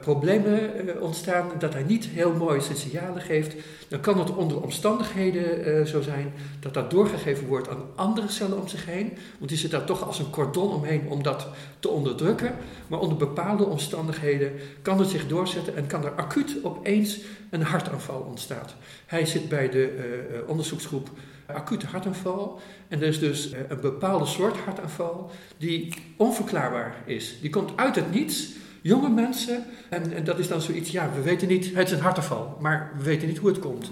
problemen 0.00 0.70
ontstaan, 1.00 1.50
dat 1.58 1.72
hij 1.72 1.82
niet 1.82 2.04
heel 2.04 2.32
mooi 2.32 2.60
zijn 2.60 2.76
signalen 2.76 3.22
geeft, 3.22 3.54
dan 3.88 4.00
kan 4.00 4.18
het 4.18 4.34
onder 4.34 4.62
omstandigheden 4.62 5.86
zo 5.86 6.00
zijn 6.00 6.32
dat 6.60 6.74
dat 6.74 6.90
doorgegeven 6.90 7.46
wordt 7.46 7.68
aan 7.68 7.82
andere 7.94 8.28
cellen 8.28 8.60
om 8.60 8.68
zich 8.68 8.86
heen, 8.86 9.12
want 9.38 9.50
die 9.50 9.58
zit 9.58 9.70
daar 9.70 9.84
toch 9.84 10.06
als 10.06 10.18
een 10.18 10.30
cordon 10.30 10.72
omheen 10.72 11.08
om 11.08 11.22
dat 11.22 11.48
te 11.78 11.88
onderdrukken. 11.88 12.54
Maar 12.86 13.00
onder 13.00 13.16
bepaalde 13.16 13.64
omstandigheden 13.64 14.52
kan 14.82 14.98
het 14.98 15.08
zich 15.08 15.26
doorzetten 15.26 15.76
en 15.76 15.86
kan 15.86 16.04
er 16.04 16.12
acuut 16.12 16.56
opeens 16.62 17.20
een 17.50 17.62
hartaanval 17.62 18.20
ontstaan. 18.20 18.66
Hij 19.06 19.26
zit 19.26 19.48
bij 19.48 19.70
de 19.70 20.44
onderzoeksgroep 20.46 21.10
acute 21.46 21.86
hartaanval. 21.86 22.60
En 22.88 23.00
er 23.00 23.06
is 23.06 23.18
dus 23.18 23.52
een 23.68 23.80
bepaalde 23.80 24.26
soort 24.26 24.56
hartaanval 24.56 25.30
die 25.56 25.94
onverklaarbaar 26.16 26.94
is. 27.06 27.38
Die 27.40 27.50
komt 27.50 27.72
uit 27.76 27.94
het 27.96 28.12
niets. 28.12 28.58
Jonge 28.82 29.08
mensen, 29.08 29.64
en, 29.88 30.12
en 30.12 30.24
dat 30.24 30.38
is 30.38 30.48
dan 30.48 30.60
zoiets, 30.60 30.90
ja, 30.90 31.10
we 31.14 31.22
weten 31.22 31.48
niet, 31.48 31.74
het 31.74 31.86
is 31.86 31.92
een 31.92 32.02
hartaanval, 32.02 32.56
maar 32.60 32.92
we 32.96 33.02
weten 33.02 33.28
niet 33.28 33.38
hoe 33.38 33.48
het 33.48 33.58
komt. 33.58 33.90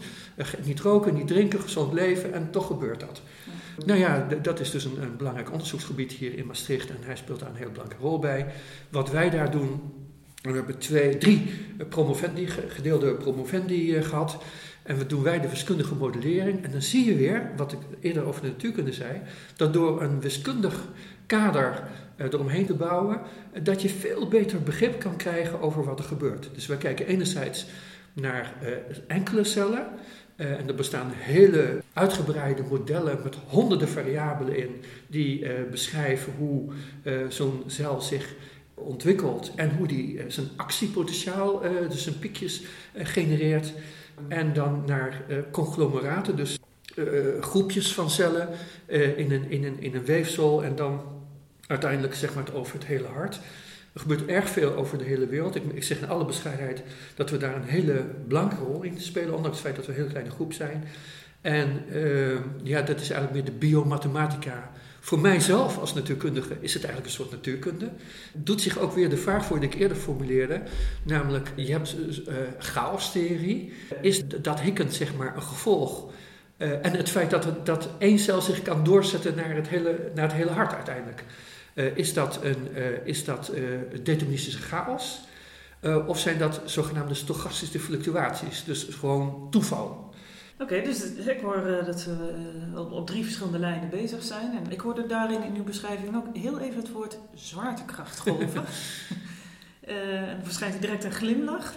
niet 0.64 0.80
roken, 0.80 1.14
niet 1.14 1.26
drinken, 1.26 1.60
gezond 1.60 1.92
leven 1.92 2.32
en 2.32 2.50
toch 2.50 2.66
gebeurt 2.66 3.00
dat. 3.00 3.22
Nou 3.86 3.98
ja, 3.98 4.28
dat 4.42 4.60
is 4.60 4.70
dus 4.70 4.84
een, 4.84 5.02
een, 5.02 5.16
belangrijk 5.16 5.52
onderzoeksgebied 5.52 6.12
hier 6.12 6.38
in 6.38 6.46
Maastricht 6.46 6.90
en 6.90 6.96
hij 7.00 7.16
speelt 7.16 7.40
daar 7.40 7.48
een 7.48 7.56
heel 7.56 7.70
belangrijke 7.70 8.04
rol 8.04 8.18
bij. 8.18 8.46
Wat 8.88 9.10
wij 9.10 9.30
daar 9.30 9.50
doen, 9.50 9.80
we 10.42 10.52
hebben 10.52 10.78
twee, 10.78 11.18
drie 11.18 11.50
promovendi, 11.88 12.46
gedeelde 12.46 13.14
promovendi 13.14 14.02
gehad. 14.02 14.38
En 14.88 14.98
we 14.98 15.06
doen 15.06 15.22
wij 15.22 15.40
de 15.40 15.48
wiskundige 15.48 15.94
modellering. 15.94 16.64
En 16.64 16.70
dan 16.70 16.82
zie 16.82 17.04
je 17.04 17.14
weer, 17.14 17.50
wat 17.56 17.72
ik 17.72 17.78
eerder 18.00 18.24
over 18.24 18.42
de 18.42 18.48
natuurkunde 18.48 18.92
zei, 18.92 19.20
dat 19.56 19.72
door 19.72 20.02
een 20.02 20.20
wiskundig 20.20 20.88
kader 21.26 21.82
uh, 22.16 22.26
eromheen 22.26 22.66
te 22.66 22.74
bouwen, 22.74 23.20
dat 23.62 23.82
je 23.82 23.88
veel 23.88 24.28
beter 24.28 24.62
begrip 24.62 25.00
kan 25.00 25.16
krijgen 25.16 25.60
over 25.60 25.84
wat 25.84 25.98
er 25.98 26.04
gebeurt. 26.04 26.50
Dus 26.54 26.66
wij 26.66 26.76
kijken 26.76 27.06
enerzijds 27.06 27.66
naar 28.12 28.54
uh, 28.62 28.68
enkele 29.06 29.44
cellen. 29.44 29.86
En 30.36 30.68
er 30.68 30.74
bestaan 30.74 31.10
hele 31.14 31.82
uitgebreide 31.92 32.62
modellen 32.62 33.20
met 33.22 33.36
honderden 33.46 33.88
variabelen 33.88 34.56
in 34.56 34.82
die 35.06 35.46
beschrijven 35.70 36.32
hoe 36.38 36.72
zo'n 37.28 37.62
cel 37.66 38.00
zich 38.00 38.34
ontwikkelt 38.74 39.52
en 39.54 39.70
hoe 39.76 39.86
die 39.86 40.20
zijn 40.28 40.46
actiepotentiaal, 40.56 41.60
dus 41.88 42.02
zijn 42.02 42.18
piekjes, 42.18 42.62
genereert. 42.94 43.72
En 44.28 44.52
dan 44.52 44.82
naar 44.86 45.22
uh, 45.28 45.36
conglomeraten, 45.50 46.36
dus 46.36 46.58
groepjes 47.40 47.94
van 47.94 48.10
cellen 48.10 48.48
in, 49.16 49.32
een, 49.32 49.50
in, 49.50 49.64
een, 49.64 49.80
in 49.80 49.94
een 49.94 50.04
weefsel 50.04 50.64
en 50.64 50.76
dan 50.76 51.00
uiteindelijk 51.66 52.14
zeg 52.14 52.34
maar 52.34 52.44
over 52.54 52.74
het 52.74 52.86
hele 52.86 53.06
hart. 53.06 53.40
Er 53.92 54.00
gebeurt 54.00 54.26
erg 54.26 54.48
veel 54.48 54.74
over 54.74 54.98
de 54.98 55.04
hele 55.04 55.26
wereld. 55.26 55.54
Ik, 55.54 55.62
ik, 55.72 55.84
zeg 55.84 55.98
in 55.98 56.08
alle 56.08 56.24
bescheidenheid 56.24 56.82
dat 57.14 57.30
we 57.30 57.36
daar 57.36 57.56
een 57.56 57.62
hele 57.62 58.04
belangrijke 58.28 58.64
rol 58.64 58.82
in 58.82 59.00
spelen, 59.00 59.34
ondanks 59.34 59.56
het 59.56 59.66
feit 59.66 59.76
dat 59.76 59.86
we 59.86 59.92
een 59.92 59.98
hele 59.98 60.10
kleine 60.10 60.30
groep 60.30 60.52
zijn. 60.52 60.84
En 61.40 61.84
ja, 62.62 62.82
dat 62.82 63.00
is 63.00 63.10
eigenlijk 63.10 63.32
meer 63.32 63.44
de 63.44 63.66
biomathematica 63.66 64.70
voor 65.08 65.20
mijzelf 65.20 65.78
als 65.78 65.94
natuurkundige 65.94 66.56
is 66.60 66.74
het 66.74 66.84
eigenlijk 66.84 67.04
een 67.06 67.24
soort 67.24 67.30
natuurkunde. 67.30 67.90
Doet 68.32 68.60
zich 68.60 68.78
ook 68.78 68.92
weer 68.92 69.10
de 69.10 69.16
vraag 69.16 69.44
voor 69.44 69.60
die 69.60 69.68
ik 69.68 69.80
eerder 69.80 69.96
formuleerde, 69.96 70.62
namelijk 71.02 71.52
je 71.56 71.72
hebt 71.72 71.96
uh, 71.96 72.34
chaostheorie. 72.58 73.72
Is 74.00 74.28
dat 74.28 74.60
hikkend 74.60 74.94
zeg 74.94 75.14
maar 75.14 75.36
een 75.36 75.42
gevolg? 75.42 76.10
Uh, 76.58 76.86
en 76.86 76.92
het 76.92 77.08
feit 77.08 77.30
dat, 77.30 77.44
het, 77.44 77.66
dat 77.66 77.88
één 77.98 78.18
cel 78.18 78.40
zich 78.40 78.62
kan 78.62 78.84
doorzetten 78.84 79.34
naar 79.34 79.54
het 79.54 79.68
hele, 79.68 80.10
naar 80.14 80.24
het 80.24 80.36
hele 80.36 80.50
hart 80.50 80.74
uiteindelijk. 80.74 81.24
Is 81.94 82.12
dat, 82.12 82.40
een, 82.42 82.76
is 83.04 83.24
dat 83.24 83.52
deterministische 84.02 84.62
chaos? 84.62 85.20
of 86.06 86.18
zijn 86.18 86.38
dat 86.38 86.60
zogenaamde 86.64 87.14
stochastische 87.14 87.80
fluctuaties? 87.80 88.64
Dus 88.64 88.86
gewoon 88.90 89.46
toeval. 89.50 90.07
Oké, 90.60 90.82
dus 90.82 91.04
ik 91.04 91.40
hoor 91.40 91.66
uh, 91.66 91.86
dat 91.86 92.04
we 92.04 92.34
uh, 92.74 92.92
op 92.92 93.06
drie 93.06 93.24
verschillende 93.24 93.58
lijnen 93.58 93.90
bezig 93.90 94.22
zijn. 94.22 94.50
En 94.52 94.70
ik 94.70 94.80
hoorde 94.80 95.06
daarin 95.06 95.42
in 95.42 95.54
uw 95.56 95.64
beschrijving 95.64 96.16
ook 96.16 96.36
heel 96.36 96.58
even 96.58 96.76
het 96.76 96.92
woord 96.92 97.18
zwaartekrachtgolven. 97.34 98.64
uh, 99.88 100.20
en 100.30 100.44
verschijnt 100.44 100.80
direct 100.80 101.04
een 101.04 101.12
glimlach. 101.12 101.74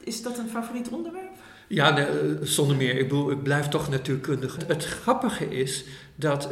Is 0.00 0.22
dat 0.22 0.38
een 0.38 0.48
favoriet 0.48 0.88
onderwerp? 0.88 1.32
Ja, 1.68 1.90
nee, 1.90 2.06
zonder 2.42 2.76
meer. 2.76 2.98
Ik, 2.98 3.08
bedoel, 3.08 3.30
ik 3.30 3.42
blijf 3.42 3.68
toch 3.68 3.88
natuurkundig. 3.88 4.56
Het 4.66 4.84
grappige 4.84 5.48
is 5.48 5.84
dat 6.14 6.48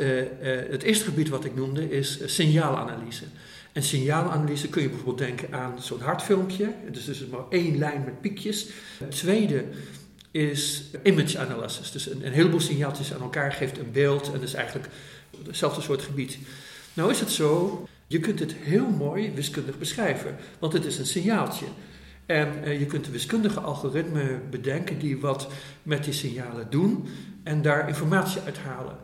het 0.71 0.83
eerste 0.83 1.05
gebied 1.05 1.29
wat 1.29 1.45
ik 1.45 1.55
noemde 1.55 1.91
is 1.91 2.35
signaalanalyse. 2.35 3.25
En 3.73 3.83
signaalanalyse 3.83 4.69
kun 4.69 4.83
je 4.83 4.89
bijvoorbeeld 4.89 5.19
denken 5.19 5.53
aan 5.53 5.83
zo'n 5.83 6.01
hartfilmpje. 6.01 6.75
Dus 6.91 7.07
er 7.07 7.15
is 7.15 7.27
maar 7.27 7.41
één 7.51 7.79
lijn 7.79 8.05
met 8.05 8.21
piekjes. 8.21 8.69
Het 8.99 9.11
tweede 9.11 9.65
is 10.33 10.85
image 11.03 11.39
analysis. 11.39 11.91
Dus 11.91 12.11
een, 12.11 12.27
een, 12.27 12.33
heleboel 12.33 12.61
signaaltjes 12.61 13.15
aan 13.15 13.21
elkaar 13.21 13.53
geeft 13.53 13.79
een 13.79 13.93
beeld 13.93 14.33
en 14.33 14.43
is 14.43 14.55
eigenlijk 14.55 14.89
hetzelfde 15.47 15.81
soort 15.81 16.03
gebied. 16.03 16.39
Nou 16.95 17.11
is 17.11 17.21
het 17.21 17.31
zo, 17.31 17.85
je 18.07 18.21
kunt 18.21 18.39
het 18.39 18.53
heel 18.53 18.89
mooi 18.89 19.33
wiskundig 19.35 19.79
beschrijven, 19.79 20.37
want 20.59 20.73
het 20.73 20.85
is 20.85 20.99
een 20.99 21.07
signaaltje. 21.07 21.67
En 22.27 22.65
eh, 22.65 22.79
je 22.79 22.87
kunt 22.87 23.09
wiskundige 23.09 23.61
algoritme 23.61 24.41
bedenken 24.51 24.99
die 24.99 25.21
wat 25.21 25.49
met 25.83 26.05
die 26.05 26.13
signalen 26.13 26.71
doen 26.71 27.09
en 27.43 27.63
daar 27.63 27.89
informatie 27.89 28.41
uithalen. 28.41 28.97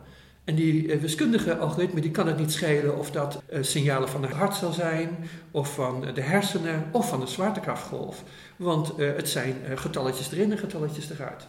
En 0.49 0.55
die 0.55 0.83
uh, 0.83 1.01
wiskundige 1.01 1.57
algoritme 1.57 2.01
die 2.01 2.11
kan 2.11 2.27
het 2.27 2.37
niet 2.37 2.51
schelen 2.51 2.97
of 2.97 3.11
dat 3.11 3.41
uh, 3.53 3.57
signalen 3.61 4.09
van 4.09 4.21
het 4.21 4.31
hart 4.31 4.55
zal 4.55 4.71
zijn, 4.71 5.09
of 5.51 5.73
van 5.73 6.05
de 6.13 6.21
hersenen, 6.21 6.83
of 6.91 7.09
van 7.09 7.19
de 7.19 7.27
zwaartekrachtgolf. 7.27 8.23
Want 8.55 8.93
het 8.97 9.29
zijn 9.29 9.55
getalletjes 9.75 10.31
erin 10.31 10.51
en 10.51 10.57
getalletjes 10.57 11.09
eruit. 11.09 11.47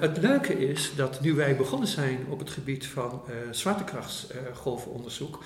het 0.00 0.18
leuke 0.18 0.68
is 0.68 0.92
dat 0.96 1.20
nu 1.20 1.34
wij 1.34 1.56
begonnen 1.56 1.88
zijn 1.88 2.18
op 2.28 2.38
het 2.38 2.50
gebied 2.50 2.86
van 2.86 3.22
zwaartekrachtsgolfonderzoek, 3.50 5.42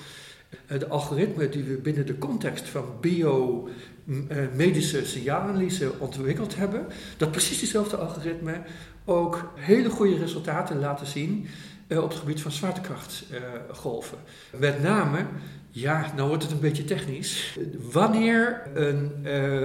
de 0.67 0.87
algoritmen 0.87 1.51
die 1.51 1.63
we 1.63 1.77
binnen 1.77 2.05
de 2.05 2.17
context 2.17 2.69
van 2.69 2.85
biomedische 3.01 5.05
signaalanalyse 5.05 5.91
ontwikkeld 5.97 6.55
hebben, 6.55 6.85
dat 7.17 7.31
precies 7.31 7.59
diezelfde 7.59 7.97
algoritme 7.97 8.61
ook 9.05 9.51
hele 9.55 9.89
goede 9.89 10.17
resultaten 10.17 10.79
laten 10.79 11.07
zien 11.07 11.47
uh, 11.87 12.03
op 12.03 12.09
het 12.09 12.19
gebied 12.19 12.41
van 12.41 12.51
zwaartekrachtgolven. 12.51 14.17
Uh, 14.53 14.59
Met 14.59 14.81
name, 14.81 15.25
ja, 15.69 16.11
nou 16.15 16.27
wordt 16.27 16.43
het 16.43 16.51
een 16.51 16.59
beetje 16.59 16.83
technisch. 16.83 17.57
Wanneer 17.91 18.61
een, 18.73 19.11
uh, 19.23 19.59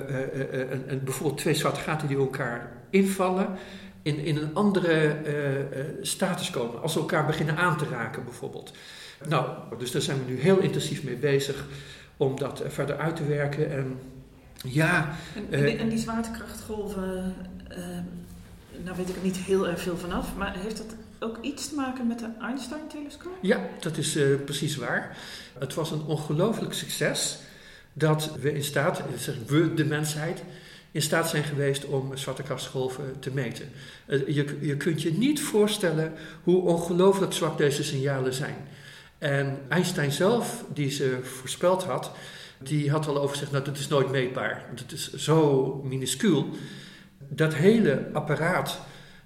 een, 0.71 0.93
een, 0.93 1.05
bijvoorbeeld 1.05 1.39
twee 1.39 1.55
zwarte 1.55 1.81
gaten 1.81 2.09
die 2.09 2.17
elkaar 2.17 2.73
invallen, 2.91 3.49
in, 4.03 4.19
in 4.19 4.37
een 4.37 4.55
andere 4.55 5.17
status 6.03 6.51
komen, 6.51 6.83
als 6.83 6.93
ze 6.93 6.99
elkaar 6.99 7.27
beginnen 7.27 7.57
aan 7.57 7.77
te 7.77 7.85
raken 7.91 8.25
bijvoorbeeld. 8.25 8.73
Nou, 9.29 9.47
dus 9.79 9.91
daar 9.91 10.03
zijn 10.03 10.25
we 10.25 10.31
nu 10.31 10.41
heel 10.41 10.59
intensief 10.59 11.03
mee 11.03 11.17
bezig 11.17 11.67
om 12.17 12.39
dat 12.39 12.63
verder 12.67 12.97
uit 12.97 13.17
te 13.17 13.27
werken. 13.27 13.71
En 13.71 13.99
ja. 14.55 15.15
En, 15.51 15.79
en 15.79 15.89
die 15.89 15.99
zwaartekrachtgolven, 15.99 17.35
nou 18.85 18.97
weet 18.97 19.09
ik 19.09 19.17
er 19.17 19.23
niet 19.23 19.37
heel 19.37 19.69
erg 19.69 19.81
veel 19.81 19.97
vanaf, 19.97 20.37
maar 20.37 20.57
heeft 20.57 20.77
dat 20.77 20.95
ook 21.19 21.39
iets 21.41 21.69
te 21.69 21.75
maken 21.75 22.07
met 22.07 22.19
de 22.19 22.29
Einstein-telescoop? 22.41 23.39
Ja, 23.41 23.69
dat 23.81 23.97
is 23.97 24.17
uh, 24.17 24.37
precies 24.45 24.77
waar. 24.77 25.17
Het 25.59 25.75
was 25.75 25.91
een 25.91 26.05
ongelooflijk 26.05 26.73
succes 26.73 27.39
dat 27.93 28.35
we 28.41 28.53
in 28.55 28.65
staat, 28.65 29.03
zeg 29.17 29.35
we 29.47 29.75
de 29.75 29.85
mensheid, 29.85 30.43
in 30.91 31.03
staat 31.03 31.29
zijn 31.29 31.45
geweest 31.45 31.85
om 31.85 32.17
zwaartekrachtsgolven 32.17 33.17
te 33.19 33.31
meten. 33.31 33.69
Je, 34.07 34.59
je 34.61 34.77
kunt 34.77 35.03
je 35.03 35.13
niet 35.13 35.41
voorstellen 35.43 36.13
hoe 36.43 36.63
ongelooflijk 36.63 37.33
zwak 37.33 37.59
deze 37.59 37.85
signalen 37.85 38.35
zijn. 38.35 38.57
En 39.19 39.59
Einstein 39.69 40.13
zelf, 40.13 40.65
die 40.75 40.91
ze 40.91 41.19
voorspeld 41.23 41.85
had, 41.85 42.11
die 42.59 42.91
had 42.91 43.07
al 43.07 43.17
over 43.17 43.31
gezegd, 43.31 43.51
nou 43.51 43.65
dat 43.65 43.79
is 43.79 43.89
nooit 43.89 44.11
meetbaar. 44.11 44.65
Het 44.75 44.93
is 44.93 45.13
zo 45.13 45.75
minuscuul. 45.85 46.49
Dat 47.33 47.55
hele 47.55 48.09
apparaat 48.13 48.81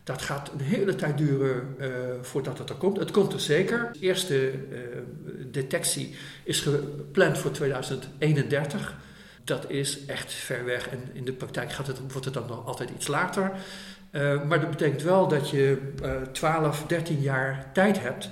dat 0.05 0.23
gaat 0.23 0.51
een 0.53 0.65
hele 0.65 0.95
tijd 0.95 1.19
duren 1.19 1.77
uh, 1.81 1.89
voordat 2.21 2.59
het 2.59 2.71
er 2.71 2.77
komt. 2.77 2.99
Het 2.99 3.11
komt 3.11 3.33
er 3.33 3.41
zeker. 3.41 3.89
De 3.93 3.99
eerste 3.99 4.53
uh, 4.53 4.79
detectie 5.51 6.15
is 6.43 6.61
gepland 6.61 7.39
voor 7.39 7.51
2031. 7.51 8.97
Dat 9.45 9.71
is 9.71 10.07
echt 10.07 10.33
ver 10.33 10.65
weg 10.65 10.89
en 10.89 10.99
in 11.13 11.25
de 11.25 11.33
praktijk 11.33 11.73
gaat 11.73 11.87
het, 11.87 12.01
wordt 12.11 12.25
het 12.25 12.35
dan 12.35 12.47
nog 12.47 12.67
altijd 12.67 12.91
iets 12.91 13.07
later. 13.07 13.53
Uh, 14.13 14.43
maar 14.43 14.61
dat 14.61 14.71
betekent 14.71 15.03
wel 15.03 15.29
dat 15.29 15.51
je 15.51 15.79
12, 16.33 16.85
13 16.87 17.21
jaar 17.21 17.71
tijd 17.73 18.01
hebt 18.01 18.29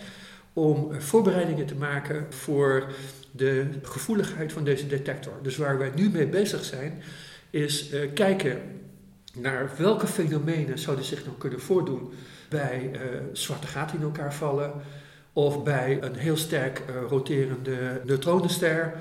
om 0.53 1.01
voorbereidingen 1.01 1.67
te 1.67 1.75
maken 1.75 2.27
voor 2.29 2.93
de 3.31 3.67
gevoeligheid 3.83 4.53
van 4.53 4.65
deze 4.65 4.87
detector. 4.87 5.33
Dus 5.43 5.57
waar 5.57 5.79
wij 5.79 5.93
nu 5.95 6.11
mee 6.11 6.27
bezig 6.27 6.65
zijn, 6.65 7.03
is 7.51 7.93
kijken 8.15 8.82
naar 9.35 9.71
welke 9.77 10.07
fenomenen 10.07 10.79
zouden 10.79 11.05
zich 11.05 11.25
dan 11.25 11.39
kunnen 11.39 11.61
voordoen 11.61 12.13
bij 12.49 12.91
uh, 12.93 12.99
zwarte 13.33 13.67
gaten 13.67 13.99
in 13.99 14.05
elkaar 14.05 14.35
vallen 14.35 14.73
of 15.33 15.63
bij 15.63 15.99
een 16.03 16.15
heel 16.15 16.37
sterk 16.37 16.83
uh, 16.91 16.97
roterende 17.09 18.01
neutronenster 18.05 18.95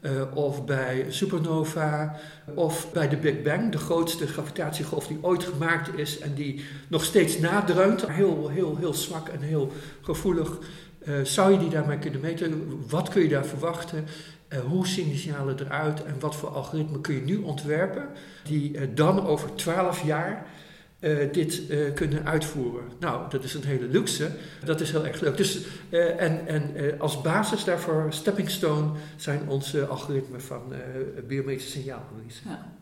uh, 0.00 0.10
of 0.34 0.64
bij 0.64 1.06
supernova 1.08 2.16
of 2.54 2.92
bij 2.92 3.08
de 3.08 3.16
Big 3.16 3.42
Bang, 3.42 3.72
de 3.72 3.78
grootste 3.78 4.26
gravitatiegolf 4.26 5.06
die 5.06 5.18
ooit 5.20 5.44
gemaakt 5.44 5.98
is 5.98 6.18
en 6.18 6.34
die 6.34 6.64
nog 6.88 7.04
steeds 7.04 7.38
nadreunt, 7.38 8.10
heel, 8.10 8.48
heel, 8.48 8.76
heel 8.76 8.94
zwak 8.94 9.28
en 9.28 9.40
heel 9.40 9.72
gevoelig. 10.00 10.58
zou 11.22 11.52
je 11.52 11.58
die 11.58 11.68
daarmee 11.68 11.98
kunnen 11.98 12.20
meten? 12.20 12.82
Wat 12.88 13.08
kun 13.08 13.22
je 13.22 13.28
daar 13.28 13.46
verwachten? 13.46 14.04
Uh, 14.52 14.58
hoe 14.58 14.86
zien 14.86 15.08
die 15.08 15.18
signalen 15.18 15.60
eruit 15.60 16.04
en 16.04 16.20
wat 16.20 16.36
voor 16.36 16.48
algoritme 16.48 17.00
kun 17.00 17.14
je 17.14 17.20
nu 17.20 17.36
ontwerpen 17.36 18.08
die 18.44 18.72
uh, 18.72 18.82
dan 18.94 19.26
over 19.26 19.54
twaalf 19.54 20.04
jaar 20.04 20.46
uh, 21.00 21.32
dit 21.32 21.62
kunnen 21.94 22.26
uitvoeren? 22.26 22.84
Nou, 23.00 23.30
dat 23.30 23.44
is 23.44 23.54
een 23.54 23.64
hele 23.64 23.86
luxe. 23.86 24.30
Dat 24.64 24.80
is 24.80 24.90
heel 24.90 25.06
erg 25.06 25.20
leuk. 25.20 25.36
Dus, 25.36 25.66
en 26.18 26.46
en 26.46 26.98
als 26.98 27.20
basis 27.20 27.64
daarvoor, 27.64 28.06
stepping 28.08 28.50
stone, 28.50 28.90
zijn 29.16 29.48
onze 29.48 29.86
algoritmen 29.86 30.42
van 30.42 30.72
biometrische 31.28 31.70
signaalanalyse. 31.70 32.48
Ja. 32.48 32.72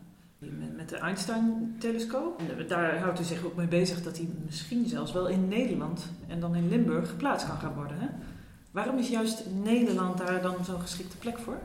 Met 0.75 0.89
de 0.89 0.97
Einstein-telescoop. 0.97 2.41
Daar 2.67 2.99
houdt 2.99 3.19
u 3.19 3.23
zich 3.23 3.45
ook 3.45 3.55
mee 3.55 3.67
bezig 3.67 4.03
dat 4.03 4.17
hij 4.17 4.27
misschien 4.45 4.87
zelfs 4.87 5.11
wel 5.11 5.27
in 5.27 5.47
Nederland 5.47 6.05
en 6.27 6.39
dan 6.39 6.55
in 6.55 6.69
Limburg 6.69 7.09
geplaatst 7.09 7.47
kan 7.47 7.57
gaan 7.57 7.73
worden. 7.73 7.97
Hè? 7.99 8.07
Waarom 8.75 8.97
is 8.97 9.09
juist 9.09 9.43
Nederland 9.63 10.17
daar 10.17 10.41
dan 10.41 10.65
zo'n 10.65 10.81
geschikte 10.81 11.17
plek 11.17 11.37
voor? 11.37 11.57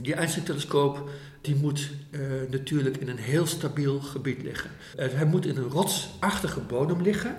Die 0.00 0.14
Einstein-telescoop 0.14 1.10
die 1.40 1.54
moet 1.54 1.90
uh, 2.10 2.20
natuurlijk 2.50 2.96
in 2.96 3.08
een 3.08 3.18
heel 3.18 3.46
stabiel 3.46 4.00
gebied 4.00 4.42
liggen. 4.42 4.70
Uh, 4.98 5.06
hij 5.08 5.24
moet 5.24 5.46
in 5.46 5.56
een 5.56 5.68
rotsachtige 5.68 6.60
bodem 6.60 7.02
liggen 7.02 7.36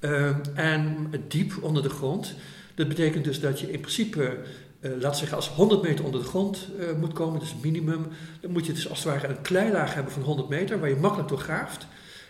uh, 0.00 0.36
en 0.54 1.10
diep 1.28 1.62
onder 1.62 1.82
de 1.82 1.88
grond. 1.88 2.34
Dat 2.74 2.88
betekent 2.88 3.24
dus 3.24 3.40
dat 3.40 3.60
je 3.60 3.72
in 3.72 3.80
principe, 3.80 4.38
laat 4.80 5.18
zeggen, 5.18 5.36
als 5.36 5.48
100 5.48 5.82
meter 5.82 6.04
onder 6.04 6.20
de 6.20 6.28
grond 6.28 6.68
moet 6.98 7.12
komen, 7.12 7.40
dus 7.40 7.54
minimum, 7.62 8.06
dan 8.40 8.50
moet 8.50 8.66
je 8.66 8.72
dus 8.72 8.88
als 8.88 9.04
het 9.04 9.12
ware 9.12 9.28
een 9.28 9.42
kleilaag 9.42 9.94
hebben 9.94 10.12
van 10.12 10.22
100 10.22 10.48
meter 10.48 10.80
waar 10.80 10.88
je 10.88 10.96
makkelijk 10.96 11.28
door 11.28 11.38
graaft. 11.38 11.86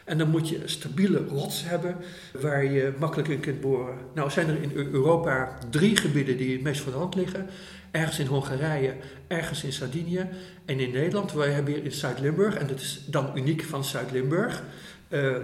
En 0.07 0.19
dan 0.19 0.29
moet 0.29 0.49
je 0.49 0.63
een 0.63 0.69
stabiele 0.69 1.25
rots 1.29 1.65
hebben 1.65 1.97
waar 2.33 2.65
je 2.65 2.93
makkelijk 2.99 3.29
in 3.29 3.41
kunt 3.41 3.61
boren. 3.61 3.95
Nou 4.15 4.31
zijn 4.31 4.49
er 4.49 4.63
in 4.63 4.73
Europa 4.75 5.59
drie 5.71 5.97
gebieden 5.97 6.37
die 6.37 6.53
het 6.53 6.63
meest 6.63 6.81
voor 6.81 6.93
de 6.93 6.99
hand 6.99 7.15
liggen. 7.15 7.47
Ergens 7.91 8.19
in 8.19 8.27
Hongarije, 8.27 8.95
ergens 9.27 9.65
in 9.65 9.73
Sardinië 9.73 10.29
en 10.65 10.81
in 10.81 10.91
Nederland. 10.91 11.33
Wij 11.33 11.51
hebben 11.51 11.75
hier 11.75 11.85
in 11.85 11.93
Zuid-Limburg, 11.93 12.55
en 12.55 12.67
dat 12.67 12.81
is 12.81 13.01
dan 13.07 13.31
uniek 13.35 13.63
van 13.63 13.85
Zuid-Limburg. 13.85 14.63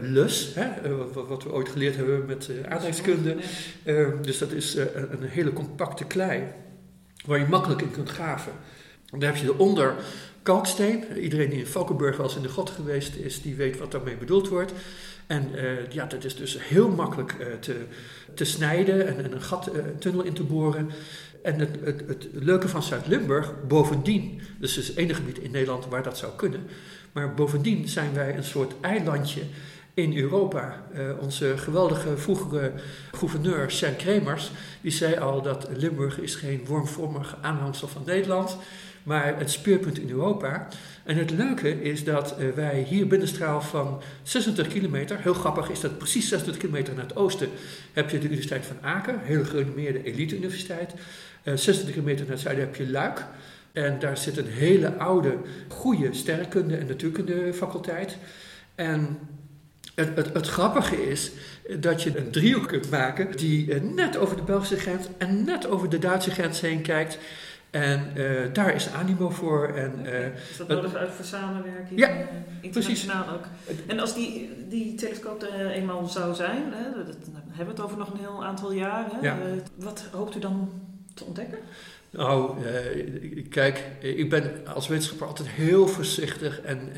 lus, 0.00 0.52
hè, 0.54 0.96
wat, 0.96 1.26
wat, 1.28 1.42
we 1.42 1.52
ooit 1.52 1.68
geleerd 1.68 1.96
hebben 1.96 2.26
met 2.26 2.50
aardrijkskunde. 2.68 3.36
dus 4.22 4.38
dat 4.38 4.52
is 4.52 4.74
een, 4.74 5.12
een 5.12 5.28
hele 5.28 5.52
compacte 5.52 6.04
klei 6.04 6.42
waar 7.26 7.38
je 7.38 7.46
makkelijk 7.46 7.82
in 7.82 7.90
kunt 7.90 8.08
graven. 8.08 8.52
En 9.12 9.18
dan 9.18 9.28
heb 9.28 9.36
je 9.36 9.48
eronder 9.48 9.94
kalksteen. 10.42 11.04
Iedereen 11.18 11.50
die 11.50 11.58
in 11.58 11.66
Valkenburg 11.66 12.16
wel 12.16 12.26
eens 12.26 12.36
in 12.36 12.42
de 12.42 12.48
grot 12.48 12.70
geweest 12.70 13.16
is, 13.16 13.42
die 13.42 13.54
weet 13.54 13.78
wat 13.78 13.90
daarmee 13.90 14.16
bedoeld 14.16 14.48
wordt. 14.48 14.72
En 15.26 15.48
uh, 15.54 15.90
ja, 15.90 16.06
dat 16.06 16.24
is 16.24 16.36
dus 16.36 16.56
heel 16.60 16.88
makkelijk 16.88 17.36
uh, 17.40 17.46
te, 17.60 17.76
te 18.34 18.44
snijden 18.44 19.06
en, 19.06 19.24
en 19.24 19.32
een 19.32 19.42
gat, 19.42 19.66
een 19.66 19.98
tunnel 19.98 20.22
in 20.22 20.32
te 20.32 20.42
boren. 20.42 20.90
En 21.42 21.58
het, 21.58 21.76
het, 21.84 22.02
het 22.06 22.28
leuke 22.32 22.68
van 22.68 22.82
Zuid-Limburg, 22.82 23.52
bovendien, 23.68 24.40
dus 24.58 24.74
het 24.74 24.82
is 24.82 24.88
het 24.88 24.96
enige 24.96 25.20
gebied 25.20 25.38
in 25.38 25.50
Nederland 25.50 25.86
waar 25.86 26.02
dat 26.02 26.18
zou 26.18 26.32
kunnen. 26.36 26.60
Maar 27.12 27.34
bovendien 27.34 27.88
zijn 27.88 28.14
wij 28.14 28.36
een 28.36 28.44
soort 28.44 28.72
eilandje 28.80 29.42
in 29.94 30.16
Europa. 30.16 30.82
onze 31.20 31.58
geweldige 31.58 32.16
vroegere 32.16 32.72
gouverneur, 33.12 33.70
Sjan 33.70 33.96
Kremers, 33.96 34.50
die 34.80 34.90
zei 34.90 35.16
al 35.16 35.42
dat 35.42 35.68
Limburg 35.76 36.20
is 36.20 36.34
geen 36.34 36.64
wormvormig 36.66 37.36
aanhangsel 37.40 37.88
van 37.88 38.02
Nederland 38.06 38.56
maar 39.02 39.38
het 39.38 39.50
speerpunt 39.50 39.98
in 39.98 40.10
Europa. 40.10 40.68
En 41.04 41.16
het 41.16 41.30
leuke 41.30 41.82
is 41.82 42.04
dat 42.04 42.34
uh, 42.38 42.50
wij 42.54 42.86
hier 42.88 43.06
binnenstraal 43.06 43.60
van 43.60 44.00
26 44.22 44.74
kilometer, 44.74 45.18
heel 45.20 45.34
grappig 45.34 45.70
is 45.70 45.80
dat 45.80 45.98
precies 45.98 46.28
26 46.28 46.62
kilometer 46.62 46.94
naar 46.94 47.04
het 47.04 47.16
oosten, 47.16 47.48
heb 47.92 48.10
je 48.10 48.18
de 48.18 48.26
Universiteit 48.26 48.66
van 48.66 48.76
Aken, 48.80 49.20
hele 49.22 49.44
gerenommeerde 49.44 50.02
elite-universiteit. 50.02 50.92
Uh, 50.92 51.52
eh, 51.52 51.58
26 51.58 51.90
kilometer 51.90 52.24
naar 52.24 52.34
het 52.34 52.42
zuiden 52.42 52.64
heb 52.64 52.76
je 52.76 52.90
Luik. 52.90 53.24
En 53.72 53.98
daar 53.98 54.16
zit 54.16 54.36
een 54.36 54.46
hele 54.46 54.96
oude, 54.96 55.36
goede 55.68 56.08
sterrenkunde- 56.12 56.76
en 56.76 56.86
natuurkunde 56.86 57.54
faculteit. 57.54 58.16
En 58.74 59.18
het, 59.94 60.16
het, 60.16 60.32
het, 60.32 60.48
grappige 60.48 61.10
is 61.10 61.30
dat 61.78 62.02
je 62.02 62.18
een 62.18 62.30
driehoek 62.30 62.68
kunt 62.68 62.90
maken 62.90 63.36
die 63.36 63.74
net 63.74 64.16
over 64.16 64.36
de 64.36 64.42
Belgische 64.42 64.76
grens 64.76 65.06
en 65.18 65.44
net 65.44 65.68
over 65.68 65.88
de 65.88 65.98
Duitse 65.98 66.30
grens 66.30 66.60
heen 66.60 66.82
kijkt. 66.82 67.18
En 67.72 68.12
uh, 68.16 68.52
daar 68.52 68.74
is 68.74 68.92
animo 68.92 69.30
voor. 69.30 69.68
En, 69.68 69.92
uh, 70.04 70.26
is 70.26 70.56
dat 70.56 70.68
nodig 70.68 70.94
uit 70.94 71.10
voor 71.10 71.24
samenwerking? 71.24 72.00
Ja, 72.00 72.10
uh, 72.10 72.16
internationaal 72.60 73.24
precies. 73.24 73.80
ook. 73.80 73.90
En 73.90 74.00
als 74.00 74.14
die, 74.14 74.50
die 74.68 74.94
telescoop 74.94 75.42
er 75.42 75.70
eenmaal 75.70 76.06
zou 76.06 76.34
zijn, 76.34 76.72
hè, 76.72 77.04
dat, 77.04 77.16
hebben 77.48 77.74
we 77.74 77.80
het 77.80 77.80
over 77.80 77.98
nog 77.98 78.12
een 78.12 78.18
heel 78.18 78.44
aantal 78.44 78.72
jaren. 78.72 79.18
Ja. 79.22 79.36
wat 79.76 80.04
hoopt 80.12 80.36
u 80.36 80.38
dan 80.38 80.70
te 81.14 81.24
ontdekken? 81.24 81.58
Nou, 82.12 82.56
kijk, 83.50 83.84
ik 84.00 84.30
ben 84.30 84.66
als 84.66 84.88
wetenschapper 84.88 85.26
altijd 85.26 85.48
heel 85.48 85.88
voorzichtig 85.88 86.60
en 86.60 86.92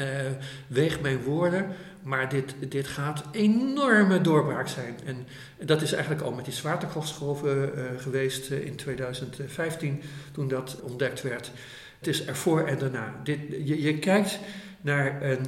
weeg 0.66 1.00
mijn 1.00 1.22
woorden. 1.22 1.66
Maar 2.04 2.28
dit, 2.28 2.54
dit 2.68 2.86
gaat 2.86 3.24
enorme 3.32 4.20
doorbraak 4.20 4.68
zijn. 4.68 4.94
En 5.04 5.26
dat 5.66 5.82
is 5.82 5.92
eigenlijk 5.92 6.22
al 6.22 6.32
met 6.32 6.44
die 6.44 6.54
zwaartekrachtsgolven 6.54 7.70
uh, 7.76 7.84
geweest 7.96 8.50
in 8.50 8.76
2015, 8.76 10.02
toen 10.32 10.48
dat 10.48 10.80
ontdekt 10.82 11.22
werd. 11.22 11.50
Het 11.98 12.06
is 12.06 12.24
ervoor 12.24 12.66
en 12.66 12.78
daarna. 12.78 13.20
Dit, 13.22 13.38
je, 13.64 13.82
je 13.82 13.98
kijkt 13.98 14.38
naar 14.80 15.22
een, 15.22 15.46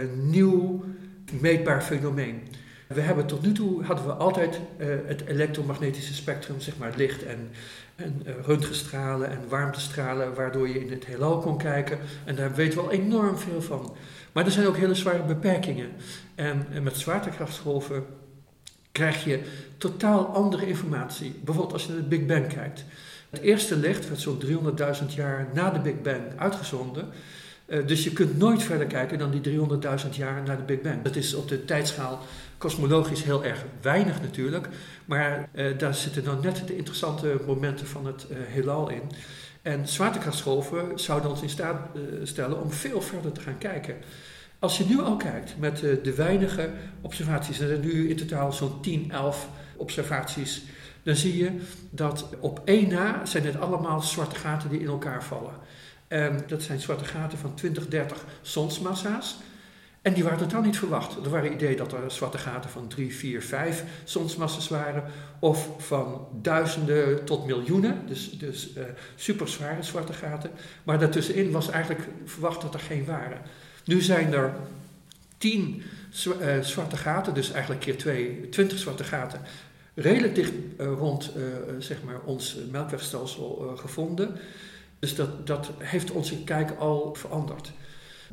een 0.00 0.30
nieuw 0.30 0.84
meetbaar 1.40 1.82
fenomeen. 1.82 2.42
We 2.86 3.00
hebben 3.00 3.26
tot 3.26 3.42
nu 3.42 3.52
toe 3.52 3.84
hadden 3.84 4.06
we 4.06 4.12
altijd 4.12 4.60
het 5.06 5.26
elektromagnetische 5.26 6.14
spectrum, 6.14 6.60
zeg 6.60 6.76
maar 6.78 6.92
licht 6.96 7.22
en, 7.22 7.50
en 7.96 8.22
röntgenstralen 8.46 9.30
en 9.30 9.48
warmtestralen, 9.48 10.34
waardoor 10.34 10.68
je 10.68 10.80
in 10.80 10.90
het 10.90 11.06
heelal 11.06 11.38
kon 11.38 11.58
kijken. 11.58 11.98
En 12.24 12.34
daar 12.34 12.54
weten 12.54 12.78
we 12.78 12.84
al 12.84 12.92
enorm 12.92 13.38
veel 13.38 13.62
van. 13.62 13.96
Maar 14.32 14.44
er 14.44 14.50
zijn 14.50 14.66
ook 14.66 14.76
hele 14.76 14.94
zware 14.94 15.22
beperkingen. 15.22 15.90
En, 16.34 16.66
en 16.70 16.82
met 16.82 16.96
zwaartekrachtsgolven 16.96 18.04
krijg 18.92 19.24
je 19.24 19.40
totaal 19.78 20.26
andere 20.26 20.66
informatie. 20.66 21.34
Bijvoorbeeld 21.44 21.72
als 21.72 21.86
je 21.86 21.92
naar 21.92 22.02
de 22.02 22.08
Big 22.08 22.26
Bang 22.26 22.46
kijkt. 22.46 22.84
Het 23.30 23.40
eerste 23.40 23.76
licht 23.76 24.08
werd 24.08 24.20
zo'n 24.20 24.42
300.000 25.00 25.14
jaar 25.14 25.48
na 25.54 25.70
de 25.70 25.80
Big 25.80 26.02
Bang 26.02 26.22
uitgezonden. 26.36 27.08
Uh, 27.66 27.86
dus 27.86 28.04
je 28.04 28.12
kunt 28.12 28.38
nooit 28.38 28.62
verder 28.62 28.86
kijken 28.86 29.18
dan 29.18 29.30
die 29.30 29.58
300.000 30.04 30.08
jaar 30.10 30.42
na 30.42 30.56
de 30.56 30.62
Big 30.62 30.80
Bang. 30.80 31.02
Dat 31.02 31.16
is 31.16 31.34
op 31.34 31.48
de 31.48 31.64
tijdschaal 31.64 32.20
kosmologisch 32.58 33.22
heel 33.22 33.44
erg 33.44 33.64
weinig 33.80 34.20
natuurlijk. 34.20 34.68
Maar 35.04 35.48
uh, 35.52 35.78
daar 35.78 35.94
zitten 35.94 36.24
dan 36.24 36.40
net 36.42 36.62
de 36.66 36.76
interessante 36.76 37.40
momenten 37.46 37.86
van 37.86 38.06
het 38.06 38.26
uh, 38.30 38.36
heelal 38.40 38.88
in. 38.90 39.02
En 39.62 39.88
zwaartekrachtsgolven 39.88 40.98
zouden 40.98 41.30
ons 41.30 41.42
in 41.42 41.48
staat 41.48 41.88
uh, 41.96 42.02
stellen 42.22 42.62
om 42.62 42.70
veel 42.70 43.02
verder 43.02 43.32
te 43.32 43.40
gaan 43.40 43.58
kijken. 43.58 43.96
Als 44.58 44.78
je 44.78 44.84
nu 44.84 45.00
al 45.00 45.16
kijkt 45.16 45.54
met 45.58 45.78
de 45.78 46.14
weinige 46.16 46.70
observaties, 47.00 47.60
er 47.60 47.68
zijn 47.68 47.80
nu 47.80 48.08
in 48.08 48.16
totaal 48.16 48.52
zo'n 48.52 48.80
10, 48.80 49.10
11 49.10 49.48
observaties, 49.76 50.62
dan 51.02 51.16
zie 51.16 51.36
je 51.36 51.60
dat 51.90 52.28
op 52.40 52.60
één 52.64 52.88
na 52.88 53.26
zijn 53.26 53.46
het 53.46 53.60
allemaal 53.60 54.02
zwarte 54.02 54.36
gaten 54.36 54.70
die 54.70 54.80
in 54.80 54.86
elkaar 54.86 55.24
vallen. 55.24 55.52
En 56.08 56.40
dat 56.46 56.62
zijn 56.62 56.80
zwarte 56.80 57.04
gaten 57.04 57.38
van 57.38 57.54
20, 57.54 57.88
30 57.88 58.24
zonsmassa's. 58.42 59.36
En 60.04 60.12
die 60.12 60.24
waren 60.24 60.38
totaal 60.38 60.62
niet 60.62 60.78
verwacht. 60.78 61.24
Er 61.24 61.30
waren 61.30 61.52
ideeën 61.52 61.76
dat 61.76 61.92
er 61.92 62.10
zwarte 62.10 62.38
gaten 62.38 62.70
van 62.70 62.88
3, 62.88 63.14
4, 63.14 63.42
5 63.42 63.84
zonsmassa's 64.04 64.68
waren. 64.68 65.04
Of 65.38 65.68
van 65.78 66.28
duizenden 66.42 67.24
tot 67.24 67.46
miljoenen. 67.46 68.02
Dus, 68.06 68.30
dus 68.30 68.76
uh, 68.76 68.84
super 69.14 69.48
zware 69.48 69.82
zwarte 69.82 70.12
gaten. 70.12 70.50
Maar 70.82 70.98
daartussenin 70.98 71.50
was 71.50 71.70
eigenlijk 71.70 72.08
verwacht 72.24 72.60
dat 72.60 72.74
er 72.74 72.80
geen 72.80 73.04
waren. 73.04 73.40
Nu 73.84 74.00
zijn 74.00 74.32
er 74.32 74.52
10 75.38 75.82
uh, 76.26 76.60
zwarte 76.60 76.96
gaten, 76.96 77.34
dus 77.34 77.50
eigenlijk 77.50 77.80
keer 77.80 77.98
2, 77.98 78.48
20 78.48 78.78
zwarte 78.78 79.04
gaten. 79.04 79.40
Redelijk 79.94 80.34
dicht 80.34 80.52
uh, 80.80 80.86
rond 80.98 81.32
zeg 81.78 82.02
maar 82.02 82.20
ons 82.24 82.56
melkwegstelsel 82.70 83.74
gevonden. 83.76 84.38
Dus 84.98 85.14
dat, 85.14 85.46
dat 85.46 85.70
heeft 85.78 86.10
onze 86.10 86.44
kijk 86.44 86.70
al 86.78 87.14
veranderd. 87.14 87.72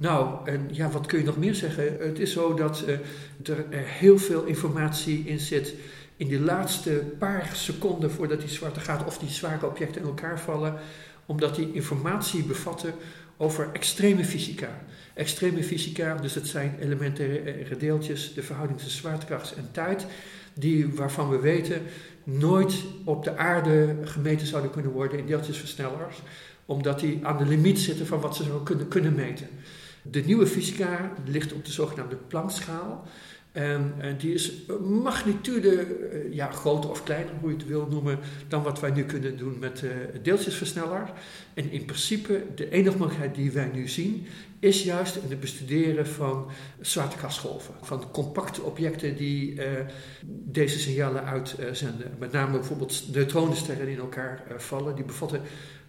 Nou, 0.02 0.50
en 0.50 0.70
ja, 0.72 0.90
wat 0.90 1.06
kun 1.06 1.20
je 1.20 1.26
nog 1.26 1.38
meer 1.38 1.56
zeggen? 1.56 1.98
Het 2.00 2.20
is 2.20 2.32
zo 2.32 2.54
dat 2.54 2.84
uh, 2.88 3.58
er 3.70 3.86
heel 3.86 4.18
veel 4.18 4.44
informatie 4.44 5.24
in 5.26 5.40
zit 5.40 5.74
in 6.18 6.28
die 6.28 6.40
laatste 6.40 7.04
paar 7.18 7.50
seconden 7.54 8.12
voordat 8.12 8.40
die 8.40 8.50
zwarte 8.50 8.80
gaten 8.80 9.08
of 9.08 9.18
die 9.18 9.30
zware 9.30 9.66
objecten 9.66 10.02
in 10.02 10.08
elkaar 10.08 10.40
vallen, 10.40 10.76
omdat 11.26 11.56
die 11.56 11.74
informatie 11.74 12.44
bevatten 12.44 12.94
over 13.38 13.70
extreme 13.74 14.26
fysica. 14.26 14.82
Extreme 15.14 15.64
fysica, 15.64 16.16
dus 16.16 16.36
het 16.36 16.48
zijn 16.48 16.76
elementaire 16.80 17.78
deeltjes, 17.78 18.34
de 18.34 18.44
verhouding 18.44 18.80
tussen 18.80 19.00
zwaartekracht 19.00 19.54
en 19.56 19.70
tijd, 19.72 20.06
die, 20.54 20.94
waarvan 20.94 21.30
we 21.30 21.40
weten 21.40 21.82
nooit 22.24 22.84
op 23.04 23.24
de 23.24 23.38
aarde 23.38 23.96
gemeten 24.04 24.48
zouden 24.48 24.72
kunnen 24.72 24.92
worden 24.92 25.20
in 25.20 25.26
deeltjesversnellers, 25.26 26.22
omdat 26.66 27.00
die 27.00 27.20
aan 27.24 27.38
de 27.38 27.46
limiet 27.46 27.80
zitten 27.80 28.08
van 28.08 28.20
wat 28.20 28.36
ze 28.36 28.44
zouden 28.44 28.66
kunnen, 28.66 28.88
kunnen 28.88 29.16
meten. 29.16 29.48
De 30.02 30.22
nieuwe 30.22 30.48
fysica 30.48 31.12
ligt 31.26 31.54
op 31.54 31.66
de 31.66 31.72
zogenaamde 31.72 32.16
Planckschaal. 32.16 33.08
En, 33.52 33.94
en, 33.98 34.18
die 34.18 34.34
is 34.34 34.52
magnitude 35.04 35.88
uh, 35.88 36.34
ja, 36.34 36.52
groter 36.52 36.90
of 36.90 37.04
kleiner, 37.04 37.34
hoe 37.40 37.50
je 37.50 37.56
het 37.56 37.68
wil 37.68 37.88
noemen, 37.90 38.20
dan 38.48 38.64
wat 38.64 38.80
wij 38.80 38.92
nu 38.92 39.04
kunnen 39.04 39.38
doen 39.38 39.60
met 39.60 39.82
uh, 39.82 39.92
deeltjesversneller. 40.22 41.12
En 41.54 41.72
in 41.72 41.86
principe, 41.86 42.44
de 42.56 42.70
enige 42.70 42.98
mogelijkheid 42.98 43.36
die 43.36 43.52
wij 43.52 43.70
nu 43.74 43.88
zien, 43.88 44.28
is 44.60 44.84
juist 44.84 45.16
in 45.16 45.30
het 45.30 45.40
bestuderen 45.40 46.08
van 46.08 46.48
zwaartekrachtsgolven. 46.82 47.74
Van 47.82 48.12
compacte 48.12 48.62
objecten 48.62 49.16
die 49.16 49.60
deze 50.26 50.80
signalen 50.80 51.26
uitzenden. 51.26 52.12
Met 52.20 52.32
name 52.32 52.52
bijvoorbeeld 52.52 53.04
neutronensterren 53.14 53.86
die 53.86 53.96
in 53.96 54.02
elkaar 54.02 54.44
vallen. 54.58 54.96
Die 54.96 55.06
bevatten 55.06 55.42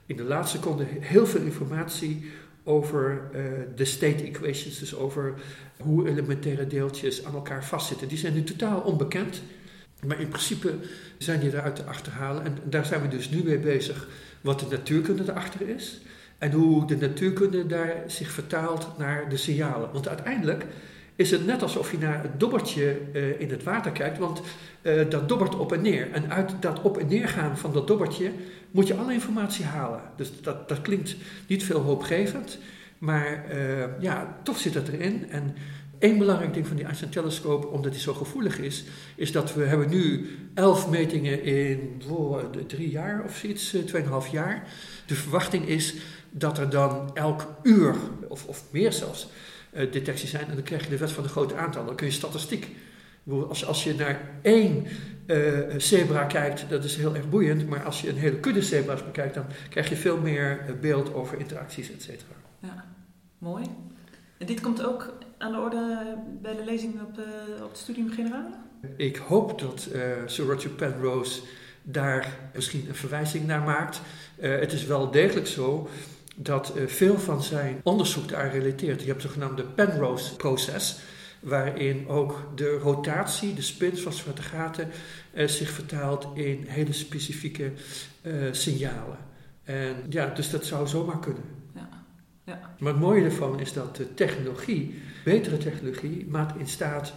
in 0.07 0.17
de 0.17 0.25
laatste 0.25 0.57
seconde 0.57 0.87
heel 1.01 1.27
veel 1.27 1.41
informatie 1.41 2.31
over 2.65 3.31
uh, 3.35 3.43
de 3.75 3.85
state 3.85 4.25
equations, 4.25 4.79
dus 4.79 4.95
over 4.95 5.35
hoe 5.81 6.09
elementaire 6.09 6.67
deeltjes 6.67 7.25
aan 7.25 7.35
elkaar 7.35 7.65
vastzitten. 7.65 8.09
Die 8.09 8.19
zijn 8.19 8.35
nu 8.35 8.45
totaal 8.45 8.81
onbekend, 8.81 9.43
maar 10.07 10.21
in 10.21 10.29
principe 10.29 10.75
zijn 11.19 11.41
die 11.41 11.51
eruit 11.51 11.77
te 11.77 11.85
achterhalen. 11.85 12.45
En 12.45 12.59
daar 12.65 12.87
zijn 12.87 13.03
we 13.03 13.09
dus 13.09 13.31
nu 13.31 13.45
mee 13.45 13.59
bezig 13.59 14.09
wat 14.41 14.61
de 14.61 14.67
natuurkunde 14.71 15.23
erachter 15.29 15.69
is. 15.69 16.01
En 16.39 16.53
hoe 16.53 16.87
de 16.87 16.97
natuurkunde 16.97 17.67
daar 17.67 18.03
zich 18.07 18.31
vertaalt 18.31 18.99
naar 18.99 19.29
de 19.29 19.37
signalen. 19.37 19.93
Want 19.93 20.09
uiteindelijk 20.09 20.67
is 21.17 21.31
het 21.31 21.47
net 21.47 21.63
alsof 21.63 21.91
je 21.91 21.99
naar 21.99 22.23
het 22.23 22.41
dobbertje 22.41 22.97
uh, 23.13 23.41
in 23.41 23.51
het 23.51 23.63
water 23.63 23.93
kijkt, 23.93 24.19
want 24.19 24.43
uh, 24.83 25.11
dat 25.11 25.29
dobbert 25.29 25.57
op 25.57 25.73
en 25.73 25.83
neer. 25.83 26.11
En 26.13 26.31
uit 26.31 26.53
dat 26.61 26.83
op 26.83 26.99
en 26.99 27.07
neer 27.07 27.29
gaan 27.29 27.59
van 27.59 27.73
dat 27.73 27.87
dobbertje 27.87 28.31
moet 28.71 28.87
je 28.87 28.95
alle 28.95 29.13
informatie 29.13 29.65
halen. 29.65 30.01
Dus 30.17 30.33
dat, 30.43 30.69
dat 30.69 30.81
klinkt 30.81 31.17
niet 31.47 31.65
veel 31.65 31.81
hoopgevend, 31.81 32.59
maar 32.99 33.45
uh, 33.55 33.85
ja, 34.01 34.39
toch 34.43 34.59
zit 34.59 34.73
dat 34.73 34.89
erin. 34.89 35.31
En 35.31 35.55
één 35.99 36.19
belangrijk 36.19 36.55
ding 36.55 36.67
van 36.67 36.77
die 36.77 36.85
Einstein-telescoop, 36.85 37.65
omdat 37.65 37.93
die 37.93 38.01
zo 38.01 38.15
gevoelig 38.15 38.59
is, 38.59 38.85
is 39.15 39.33
dat 39.33 39.55
we 39.55 39.65
hebben 39.65 39.91
nu 39.91 40.29
elf 40.55 40.91
metingen 40.91 41.43
in 41.43 42.03
oh, 42.09 42.39
drie 42.67 42.91
jaar 42.91 43.23
of 43.25 43.37
zoiets, 43.37 43.77
tweeënhalf 43.87 44.29
jaar. 44.29 44.69
De 45.07 45.15
verwachting 45.15 45.67
is 45.67 45.95
dat 46.31 46.59
er 46.59 46.71
dan 46.71 47.11
elk 47.15 47.47
uur, 47.63 47.95
of, 48.29 48.47
of 48.47 48.65
meer 48.71 48.93
zelfs, 48.93 49.29
detectie 49.73 50.29
zijn. 50.29 50.49
En 50.49 50.55
dan 50.55 50.65
krijg 50.65 50.85
je 50.85 50.91
de 50.91 50.99
wet 50.99 51.13
van 51.13 51.23
de 51.23 51.29
grote 51.29 51.57
aantallen. 51.57 51.87
Dan 51.87 51.97
kun 51.97 52.07
je 52.07 52.13
statistiek. 52.13 52.69
Als, 53.49 53.67
als 53.67 53.85
je 53.85 53.95
naar 53.95 54.21
één 54.43 54.87
uh, 55.27 55.59
zebra 55.77 56.25
kijkt, 56.25 56.65
dat 56.69 56.85
is 56.85 56.97
heel 56.97 57.15
erg 57.15 57.29
boeiend. 57.29 57.69
Maar 57.69 57.85
als 57.85 58.01
je 58.01 58.09
een 58.09 58.17
hele 58.17 58.37
kudde 58.37 58.63
zebra's 58.63 59.05
bekijkt, 59.05 59.35
dan 59.35 59.45
krijg 59.69 59.89
je 59.89 59.97
veel 59.97 60.19
meer 60.19 60.77
beeld 60.81 61.15
over 61.15 61.39
interacties, 61.39 61.93
et 61.93 62.03
cetera. 62.03 62.35
Ja, 62.59 62.85
mooi. 63.39 63.65
En 64.39 64.47
dit 64.47 64.61
komt 64.61 64.85
ook 64.85 65.13
aan 65.39 65.53
de 65.53 65.59
orde 65.59 66.17
bij 66.43 66.57
de 66.57 66.65
lezing 66.65 67.01
op, 67.01 67.19
op 67.63 67.69
het 67.69 67.79
Studium 67.79 68.11
Generale? 68.11 68.51
Ik 68.97 69.17
hoop 69.17 69.59
dat 69.61 69.89
Sir 70.27 70.45
Roger 70.45 70.71
Penrose 70.71 71.43
daar 71.83 72.39
misschien 72.55 72.85
een 72.89 72.95
verwijzing 72.95 73.47
naar 73.47 73.63
maakt. 73.63 74.01
Uh, 74.41 74.59
het 74.59 74.73
is 74.73 74.87
wel 74.87 75.11
degelijk 75.11 75.47
zo 75.47 75.89
dat 76.37 76.73
uh, 76.77 76.87
veel 76.87 77.19
van 77.19 77.43
zijn 77.43 77.81
onderzoek 77.83 78.29
daar 78.29 78.53
relateert. 78.53 79.01
Je 79.01 79.07
hebt 79.07 79.23
het 79.23 79.33
zogenaamde 79.33 79.65
Penrose-proces, 79.65 80.99
waarin 81.41 82.09
ook 82.09 82.49
de 82.55 82.79
rotatie, 82.79 83.55
de 83.55 83.63
spins 83.63 84.01
van 84.01 84.13
zwarte 84.13 84.43
gaten, 84.43 84.89
uh, 85.35 85.49
zich 85.49 85.71
vertaalt 85.71 86.27
in 86.35 86.65
hele 86.67 86.93
specifieke 86.93 87.73
signalen. 88.51 89.19
En 89.65 89.97
ja, 90.09 90.27
dus 90.27 90.51
dat 90.51 90.65
zou 90.65 90.87
zomaar 90.87 91.19
kunnen. 91.19 91.43
Ja. 91.75 91.89
Ja. 92.45 92.75
Maar 92.79 92.93
het 92.93 93.03
mooie 93.03 93.25
ervan 93.25 93.61
is 93.61 93.73
dat 93.73 93.97
de 93.97 94.15
technologie, 94.15 95.03
betere 95.25 95.59
technologie, 95.59 96.27
maakt 96.29 96.59
in 96.59 96.69
staat 96.69 97.13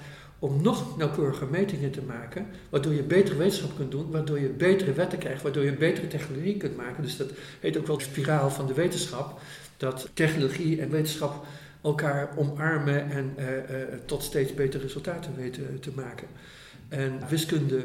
om 0.45 0.61
nog 0.61 0.97
nauwkeuriger 0.97 1.47
metingen 1.47 1.91
te 1.91 2.01
maken, 2.01 2.47
waardoor 2.69 2.93
je 2.93 3.03
betere 3.03 3.37
wetenschap 3.37 3.75
kunt 3.75 3.91
doen, 3.91 4.11
waardoor 4.11 4.39
je 4.39 4.47
betere 4.49 4.93
wetten 4.93 5.19
krijgt, 5.19 5.41
waardoor 5.41 5.63
je 5.63 5.73
betere 5.73 6.07
technologie 6.07 6.57
kunt 6.57 6.77
maken. 6.77 7.03
Dus 7.03 7.17
dat 7.17 7.31
heet 7.59 7.77
ook 7.77 7.87
wel 7.87 7.97
de 7.97 8.03
spiraal 8.03 8.49
van 8.49 8.67
de 8.67 8.73
wetenschap, 8.73 9.39
dat 9.77 10.09
technologie 10.13 10.81
en 10.81 10.89
wetenschap 10.89 11.45
elkaar 11.81 12.29
omarmen 12.37 13.09
en 13.09 13.33
uh, 13.37 13.45
uh, 13.47 13.59
tot 14.05 14.23
steeds 14.23 14.53
betere 14.53 14.83
resultaten 14.83 15.35
weten 15.35 15.79
te 15.79 15.91
maken. 15.95 16.27
En 16.89 17.19
wiskunde 17.29 17.83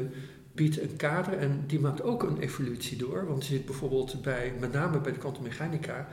biedt 0.53 0.81
een 0.81 0.95
kader 0.95 1.37
en 1.37 1.63
die 1.67 1.79
maakt 1.79 2.01
ook 2.01 2.23
een 2.23 2.39
evolutie 2.39 2.97
door, 2.97 3.27
want 3.27 3.47
je 3.47 3.53
ziet 3.53 3.65
bijvoorbeeld 3.65 4.21
bij, 4.21 4.53
met 4.59 4.73
name 4.73 4.99
bij 4.99 5.11
de 5.11 5.19
kwantummechanica, 5.19 6.07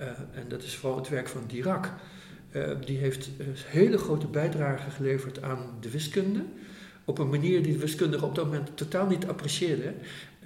uh, 0.00 0.06
en 0.08 0.48
dat 0.48 0.62
is 0.62 0.76
vooral 0.76 0.98
het 0.98 1.08
werk 1.08 1.28
van 1.28 1.42
Dirac, 1.46 1.88
die 2.84 2.98
heeft 2.98 3.30
hele 3.66 3.98
grote 3.98 4.26
bijdrage 4.26 4.90
geleverd 4.90 5.42
aan 5.42 5.76
de 5.80 5.90
wiskunde. 5.90 6.44
Op 7.04 7.18
een 7.18 7.28
manier 7.28 7.62
die 7.62 7.72
de 7.72 7.78
wiskundigen 7.78 8.26
op 8.26 8.34
dat 8.34 8.44
moment 8.44 8.76
totaal 8.76 9.06
niet 9.06 9.26
apprecieerden. 9.26 9.94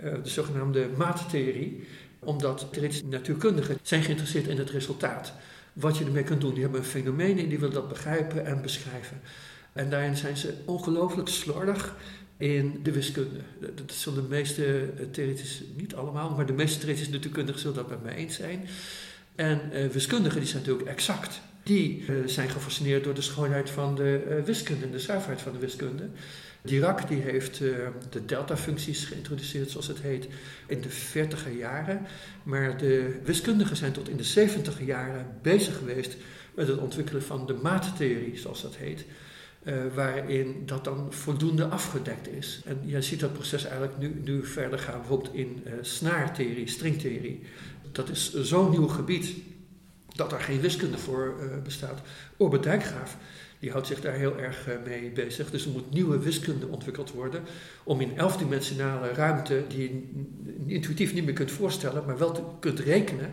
Uh, 0.05 0.15
de 0.23 0.29
zogenaamde 0.29 0.89
maattheorie. 0.97 1.87
Omdat 2.19 2.69
theoretische 2.73 3.07
natuurkundigen 3.07 3.79
zijn 3.83 4.03
geïnteresseerd 4.03 4.47
in 4.47 4.59
het 4.59 4.71
resultaat. 4.71 5.33
Wat 5.73 5.99
je 5.99 6.05
ermee 6.05 6.23
kunt 6.23 6.41
doen. 6.41 6.53
Die 6.53 6.63
hebben 6.63 6.81
een 6.81 6.87
fenomeen 6.87 7.39
en 7.39 7.49
die 7.49 7.59
willen 7.59 7.75
dat 7.75 7.89
begrijpen 7.89 8.47
en 8.47 8.63
beschrijven. 8.63 9.21
En 9.73 9.91
daarin 9.91 10.17
zijn 10.17 10.37
ze 10.37 10.55
ongelooflijk 10.65 11.29
slordig 11.29 11.97
in 12.37 12.81
de 12.83 12.93
wiskunde. 12.93 13.39
Dat 13.75 13.93
zullen 13.93 14.23
de 14.23 14.29
meeste 14.29 14.65
eh, 14.65 15.07
theoretische, 15.11 15.65
niet 15.77 15.95
allemaal, 15.95 16.31
maar 16.31 16.47
de 16.47 16.53
meeste 16.53 16.79
theoretische 16.79 17.13
natuurkundigen 17.13 17.61
zullen 17.61 17.77
dat 17.77 17.89
met 17.89 18.03
mij 18.03 18.15
eens 18.15 18.37
zijn. 18.37 18.69
En 19.35 19.91
wiskundigen 19.93 20.41
die 20.41 20.49
zijn 20.49 20.63
natuurlijk 20.63 20.89
exact 20.89 21.41
die 21.67 22.05
uh, 22.09 22.27
zijn 22.27 22.49
gefascineerd 22.49 23.05
door 23.05 23.15
de 23.15 23.23
schoonheid 23.23 23.71
van 23.71 23.95
de 23.95 24.25
uh, 24.29 24.45
wiskunde, 24.45 24.91
de 24.91 24.99
zuiverheid 24.99 25.41
van 25.41 25.53
de 25.53 25.59
wiskunde. 25.59 26.09
Dirac 26.63 27.09
die 27.09 27.21
heeft 27.21 27.61
uh, 27.61 27.77
de 28.11 28.25
delta-functies 28.25 29.05
geïntroduceerd, 29.05 29.71
zoals 29.71 29.87
het 29.87 30.01
heet, 30.01 30.29
in 30.67 30.81
de 30.81 30.91
40er 30.91 31.59
jaren. 31.59 32.07
Maar 32.43 32.79
de 32.79 33.21
wiskundigen 33.25 33.77
zijn 33.77 33.93
tot 33.93 34.09
in 34.09 34.17
de 34.17 34.49
70er 34.49 34.85
jaren 34.85 35.27
bezig 35.43 35.77
geweest 35.77 36.17
met 36.55 36.69
het 36.69 36.79
ontwikkelen 36.79 37.23
van 37.23 37.47
de 37.47 37.55
maattheorie, 37.63 38.39
zoals 38.39 38.63
dat 38.63 38.77
heet. 38.77 39.05
waarin 39.95 40.63
dat 40.67 40.85
dan 40.85 41.13
voldoende 41.13 41.65
afgedekt 41.65 42.29
is. 42.29 42.63
En 42.65 42.81
je 42.85 43.03
ziet 43.03 43.21
dat 43.21 43.33
proces 43.33 43.65
eigenlijk 43.65 43.99
nu, 43.99 44.21
nu 44.25 44.45
verder 44.45 44.79
gaan, 44.79 44.99
bijvoorbeeld 44.99 45.35
in 45.35 45.63
snaartheorie, 45.81 46.69
stringtheorie. 46.69 47.43
Dat 47.93 48.09
is 48.09 48.35
zo'n 48.35 48.71
nieuw 48.71 48.89
gebied 48.89 49.35
dat 50.17 50.33
er 50.33 50.41
geen 50.41 50.61
wiskunde 50.61 50.99
voor 50.99 51.35
uh, 51.41 51.63
bestaat. 51.63 52.01
Orbert 52.37 52.63
Dijkgraaf 52.63 53.17
die 53.59 53.71
houdt 53.71 53.87
zich 53.87 54.01
daar 54.01 54.13
heel 54.13 54.39
erg 54.39 54.69
uh, 54.69 54.75
mee 54.85 55.11
bezig. 55.11 55.51
Dus 55.51 55.65
er 55.65 55.71
moet 55.71 55.93
nieuwe 55.93 56.19
wiskunde 56.19 56.67
ontwikkeld 56.67 57.13
worden 57.13 57.43
om 57.85 58.01
in 58.01 58.19
elfdimensionale 58.19 59.13
ruimte, 59.13 59.63
die 59.69 59.83
je 59.83 60.73
intuïtief 60.75 61.15
niet 61.15 61.25
meer 61.25 61.35
kunt 61.35 61.51
voorstellen, 61.51 62.05
maar 62.07 62.19
wel 62.19 62.33
te, 62.33 62.43
kunt 62.61 62.79
rekenen, 62.79 63.31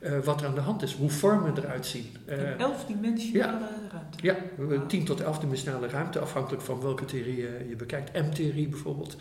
uh, 0.00 0.18
wat 0.18 0.40
er 0.40 0.46
aan 0.46 0.54
de 0.54 0.60
hand 0.60 0.82
is, 0.82 0.94
hoe 0.94 1.10
vormen 1.10 1.56
eruit 1.56 1.86
zien. 1.86 2.06
Uh, 2.28 2.60
elfdimensionale 2.60 3.58
ja, 3.58 3.90
ruimte? 3.92 4.18
Ja, 4.20 4.36
wow. 4.56 4.88
10 4.88 5.04
tot 5.04 5.20
elfdimensionale 5.20 5.88
ruimte, 5.88 6.18
afhankelijk 6.18 6.62
van 6.62 6.80
welke 6.80 7.04
theorie 7.04 7.36
je 7.68 7.76
bekijkt. 7.76 8.12
M-theorie 8.12 8.68
bijvoorbeeld. 8.68 9.16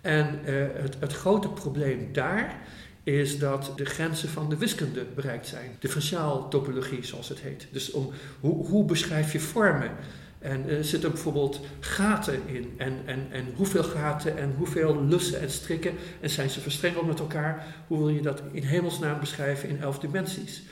En 0.00 0.38
het, 0.72 0.96
het 0.98 1.12
grote 1.12 1.48
probleem 1.48 2.12
daar 2.12 2.60
is 3.02 3.38
dat 3.38 3.72
de 3.76 3.84
grenzen 3.84 4.28
van 4.28 4.48
de 4.48 4.56
wiskunde 4.56 5.06
bereikt 5.14 5.46
zijn. 5.46 5.76
Differentiaal 5.78 6.48
topologie, 6.48 7.04
zoals 7.04 7.28
het 7.28 7.40
heet. 7.40 7.66
Dus 7.70 7.90
om, 7.90 8.10
hoe, 8.40 8.66
hoe 8.66 8.84
beschrijf 8.84 9.32
je 9.32 9.40
vormen? 9.40 9.90
En 10.38 10.68
er 10.68 10.84
zitten 10.84 11.10
bijvoorbeeld 11.10 11.60
gaten 11.80 12.40
in. 12.46 12.74
En, 12.76 13.02
en, 13.04 13.26
en 13.30 13.52
hoeveel 13.56 13.82
gaten 13.82 14.38
en 14.38 14.54
hoeveel 14.56 15.04
lussen 15.04 15.40
en 15.40 15.50
strikken. 15.50 15.94
En 16.20 16.30
zijn 16.30 16.50
ze 16.50 16.60
verstrengeld 16.60 17.06
met 17.06 17.18
elkaar? 17.18 17.66
Hoe 17.86 17.98
wil 17.98 18.08
je 18.08 18.22
dat 18.22 18.42
in 18.52 18.62
hemelsnaam 18.62 19.20
beschrijven 19.20 19.68
in 19.68 19.80
elf 19.80 19.98
dimensies? 19.98 20.62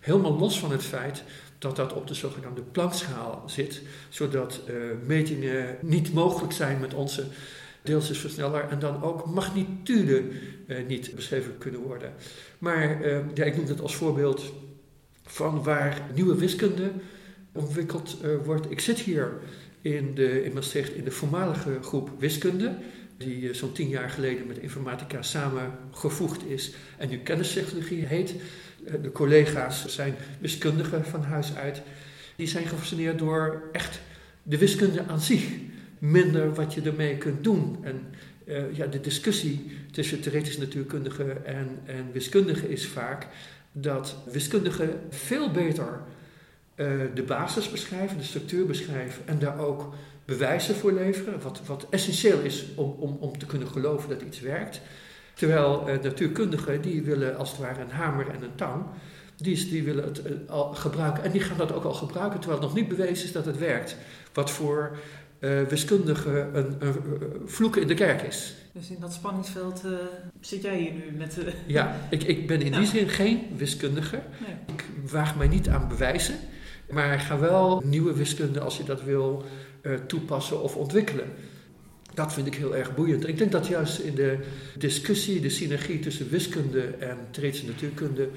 Helemaal 0.00 0.38
los 0.38 0.58
van 0.58 0.70
het 0.70 0.82
feit 0.82 1.22
dat 1.58 1.76
dat 1.76 1.92
op 1.92 2.06
de 2.06 2.14
zogenaamde 2.14 2.62
Planckschaal 2.62 3.42
zit. 3.46 3.82
Zodat 4.08 4.60
uh, 4.68 4.74
metingen 5.06 5.76
niet 5.80 6.12
mogelijk 6.12 6.52
zijn 6.52 6.80
met 6.80 6.94
onze 6.94 7.26
deeltjesversneller 7.82 8.68
en 8.68 8.78
dan 8.78 9.02
ook 9.02 9.26
magnitude 9.26 10.22
uh, 10.66 10.86
niet 10.86 11.14
beschreven 11.14 11.58
kunnen 11.58 11.80
worden. 11.80 12.12
Maar 12.58 13.08
ja, 13.34 13.44
ik 13.44 13.56
noem 13.56 13.66
het 13.66 13.80
als 13.80 13.96
voorbeeld 13.96 14.52
van 15.22 15.62
waar 15.62 16.00
nieuwe 16.14 16.34
wiskunde 16.34 16.90
ontwikkeld 17.52 18.16
uh, 18.24 18.30
wordt. 18.44 18.70
Ik 18.70 18.80
zit 18.80 18.98
hier 18.98 19.32
in, 19.80 20.14
de, 20.14 20.44
in 20.44 20.52
Maastricht 20.52 20.94
in 20.94 21.04
de 21.04 21.10
voormalige 21.10 21.78
groep 21.82 22.10
wiskunde, 22.18 22.74
die 23.16 23.54
zo'n 23.54 23.72
tien 23.72 23.88
jaar 23.88 24.10
geleden 24.10 24.46
met 24.46 24.58
informatica 24.58 25.22
samengevoegd 25.22 26.46
is 26.46 26.72
en 26.96 27.08
nu 27.08 27.18
kennistechnologie 27.18 28.04
heet. 28.04 28.34
de 29.02 29.12
collega's 29.12 29.86
zijn 29.86 30.14
wiskundigen 30.40 31.04
van 31.04 31.22
huis 31.22 31.54
uit. 31.54 31.82
Die 32.36 32.46
zijn 32.46 32.66
gefascineerd 32.66 33.18
door 33.18 33.68
echt 33.72 34.00
de 34.42 34.58
wiskunde 34.58 35.04
aan 35.06 35.20
zich 35.20 35.44
minder 35.98 36.54
wat 36.54 36.74
je 36.74 36.82
ermee 36.82 37.16
kunt 37.16 37.44
doen. 37.44 37.78
En 37.82 38.00
uh, 38.44 38.76
ja, 38.76 38.86
de 38.86 39.00
discussie 39.00 39.70
tussen 39.90 40.20
theoretisch 40.20 40.58
natuurkundige 40.58 41.32
en, 41.32 41.78
en 41.84 42.12
wiskundige 42.12 42.68
is 42.68 42.86
vaak 42.86 43.26
dat 43.72 44.16
wiskundigen 44.32 45.00
veel 45.10 45.50
beter 45.50 46.00
uh, 46.76 46.86
de 47.14 47.22
basis 47.22 47.70
beschrijven, 47.70 48.18
de 48.18 48.24
structuur 48.24 48.66
beschrijven 48.66 49.22
en 49.26 49.38
daar 49.38 49.58
ook 49.58 49.94
bewijzen 50.24 50.74
voor 50.74 50.92
leveren, 50.92 51.40
wat, 51.40 51.60
wat 51.66 51.86
essentieel 51.90 52.40
is 52.40 52.64
om, 52.74 52.90
om, 52.98 53.16
om 53.20 53.38
te 53.38 53.46
kunnen 53.46 53.68
geloven 53.68 54.08
dat 54.08 54.22
iets 54.22 54.40
werkt. 54.40 54.80
Terwijl 55.34 55.88
uh, 55.88 56.02
natuurkundigen 56.02 56.80
die 56.80 57.02
willen 57.02 57.36
als 57.36 57.50
het 57.50 57.60
ware 57.60 57.80
een 57.80 57.90
hamer 57.90 58.28
en 58.28 58.42
een 58.42 58.54
tang, 58.54 58.84
die, 59.36 59.68
die 59.68 59.82
willen 59.82 60.04
het 60.04 60.22
al 60.48 60.74
gebruiken 60.74 61.24
en 61.24 61.30
die 61.30 61.40
gaan 61.40 61.56
dat 61.56 61.72
ook 61.72 61.84
al 61.84 61.94
gebruiken 61.94 62.40
terwijl 62.40 62.60
het 62.60 62.68
nog 62.68 62.78
niet 62.78 62.88
bewezen 62.88 63.24
is 63.24 63.32
dat 63.32 63.44
het 63.44 63.58
werkt. 63.58 63.96
Wat 64.32 64.50
voor 64.50 64.96
uh, 65.40 65.62
wiskundige 65.62 66.48
een, 66.52 66.76
een, 66.78 66.94
vloeken 67.44 67.82
in 67.82 67.88
de 67.88 67.94
kerk 67.94 68.22
is. 68.22 68.54
Dus 68.72 68.90
in 68.90 68.96
dat 69.00 69.12
spanningsveld 69.12 69.82
uh, 69.84 69.92
zit 70.40 70.62
jij 70.62 70.78
hier 70.78 70.92
nu 70.92 71.16
met... 71.16 71.38
Uh, 71.38 71.44
ja, 71.76 71.96
ik, 72.10 72.22
ik 72.22 72.46
ben 72.46 72.62
in 72.62 72.72
die 72.72 72.86
zin 72.86 73.08
geen 73.08 73.42
wiskundige. 73.56 74.20
Nee. 74.46 74.76
Ik 74.76 74.84
waag 75.10 75.36
mij 75.36 75.48
niet 75.48 75.68
aan 75.68 75.88
bewijzen. 75.88 76.34
Maar 76.90 77.14
ik 77.14 77.20
ga 77.20 77.38
wel 77.38 77.82
nieuwe 77.84 78.12
wiskunde, 78.12 78.60
als 78.60 78.76
je 78.76 78.84
dat 78.84 79.02
wil, 79.02 79.44
toepassen 80.06 80.62
of 80.62 80.76
ontwikkelen. 80.76 81.26
Dat 82.14 82.32
vind 82.32 82.46
ik 82.46 82.54
heel 82.54 82.76
erg 82.76 82.94
boeiend. 82.94 83.28
Ik 83.28 83.38
denk 83.38 83.52
dat 83.52 83.66
juist 83.66 83.98
in 83.98 84.14
de 84.14 84.38
discussie, 84.78 85.40
de 85.40 85.48
synergie 85.48 85.98
tussen 85.98 86.30
wiskunde 86.30 86.82
en 86.82 87.16
theoretische 87.30 87.66
natuurkunde 87.66 88.28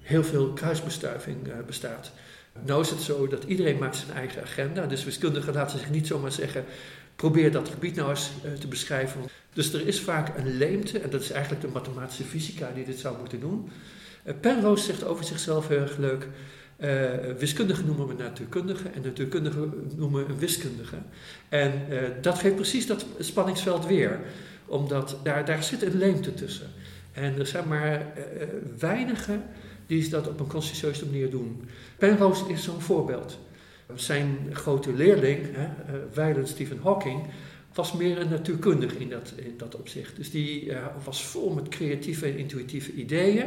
heel 0.00 0.24
veel 0.24 0.52
kruisbestuiving 0.52 1.36
bestaat. 1.66 2.12
Nou 2.60 2.80
is 2.80 2.90
het 2.90 3.00
zo 3.00 3.26
dat 3.26 3.44
iedereen 3.44 3.78
maakt 3.78 3.96
zijn 3.96 4.16
eigen 4.16 4.42
agenda. 4.42 4.86
Dus 4.86 5.04
wiskundigen 5.04 5.54
laten 5.54 5.78
zich 5.78 5.90
niet 5.90 6.06
zomaar 6.06 6.32
zeggen, 6.32 6.64
probeer 7.16 7.52
dat 7.52 7.68
gebied 7.68 7.96
nou 7.96 8.10
eens 8.10 8.30
uh, 8.44 8.52
te 8.52 8.68
beschrijven. 8.68 9.20
Dus 9.52 9.72
er 9.72 9.86
is 9.86 10.00
vaak 10.00 10.38
een 10.38 10.56
leemte, 10.56 10.98
en 10.98 11.10
dat 11.10 11.20
is 11.20 11.30
eigenlijk 11.30 11.62
de 11.62 11.68
mathematische 11.68 12.24
fysica 12.24 12.70
die 12.74 12.84
dit 12.84 12.98
zou 12.98 13.18
moeten 13.18 13.40
doen. 13.40 13.70
Uh, 14.24 14.34
Penrose 14.40 14.84
zegt 14.84 15.04
over 15.04 15.24
zichzelf 15.24 15.68
heel 15.68 15.80
erg 15.80 15.96
leuk, 15.96 16.28
uh, 16.78 16.88
wiskundigen 17.38 17.86
noemen 17.86 18.06
we 18.06 18.14
natuurkundige 18.14 18.88
en 18.88 19.02
natuurkundigen 19.02 19.90
noemen 19.96 20.26
we 20.26 20.32
een 20.32 20.38
wiskundige. 20.38 20.96
En 21.48 21.72
dat 22.20 22.38
geeft 22.38 22.54
precies 22.54 22.86
dat 22.86 23.06
spanningsveld 23.18 23.86
weer, 23.86 24.20
omdat 24.66 25.18
daar, 25.22 25.44
daar 25.44 25.62
zit 25.62 25.82
een 25.82 25.96
leemte 25.96 26.34
tussen. 26.34 26.66
En 27.12 27.38
er 27.38 27.46
zijn 27.46 27.68
maar 27.68 28.06
weinige 28.78 29.38
die 29.92 30.08
dat 30.08 30.28
op 30.28 30.40
een 30.40 30.46
conscientieuze 30.46 31.06
manier 31.06 31.30
doen. 31.30 31.68
Penrose 31.98 32.44
is 32.48 32.64
zo'n 32.64 32.80
voorbeeld. 32.80 33.38
Zijn 33.94 34.36
grote 34.52 34.92
leerling, 34.92 35.38
hè, 35.52 35.68
Weilen 36.14 36.48
Stephen 36.48 36.78
Hawking, 36.82 37.22
was 37.74 37.92
meer 37.92 38.20
een 38.20 38.28
natuurkundige 38.28 38.98
in 38.98 39.08
dat, 39.08 39.32
in 39.36 39.54
dat 39.56 39.76
opzicht. 39.76 40.16
Dus 40.16 40.30
die 40.30 40.72
was 41.04 41.24
vol 41.24 41.50
met 41.50 41.68
creatieve 41.68 42.26
en 42.26 42.36
intuïtieve 42.36 42.92
ideeën. 42.92 43.46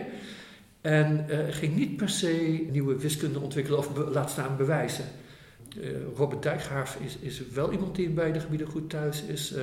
En 0.82 1.26
ging 1.50 1.76
niet 1.76 1.98
per 1.98 2.10
se 2.10 2.66
nieuwe 2.72 2.98
wiskunde 2.98 3.40
ontwikkelen 3.40 3.80
of 3.80 3.90
laat 4.14 4.30
staan 4.30 4.58
bewijzen. 4.58 5.06
Uh, 5.78 5.88
Robert 6.16 6.44
Dijkgraaf 6.44 6.96
is, 6.96 7.18
is 7.18 7.48
wel 7.54 7.72
iemand 7.72 7.96
die 7.96 8.08
in 8.08 8.14
beide 8.14 8.40
gebieden 8.40 8.68
goed 8.68 8.90
thuis 8.90 9.24
is. 9.24 9.54
Uh, 9.54 9.62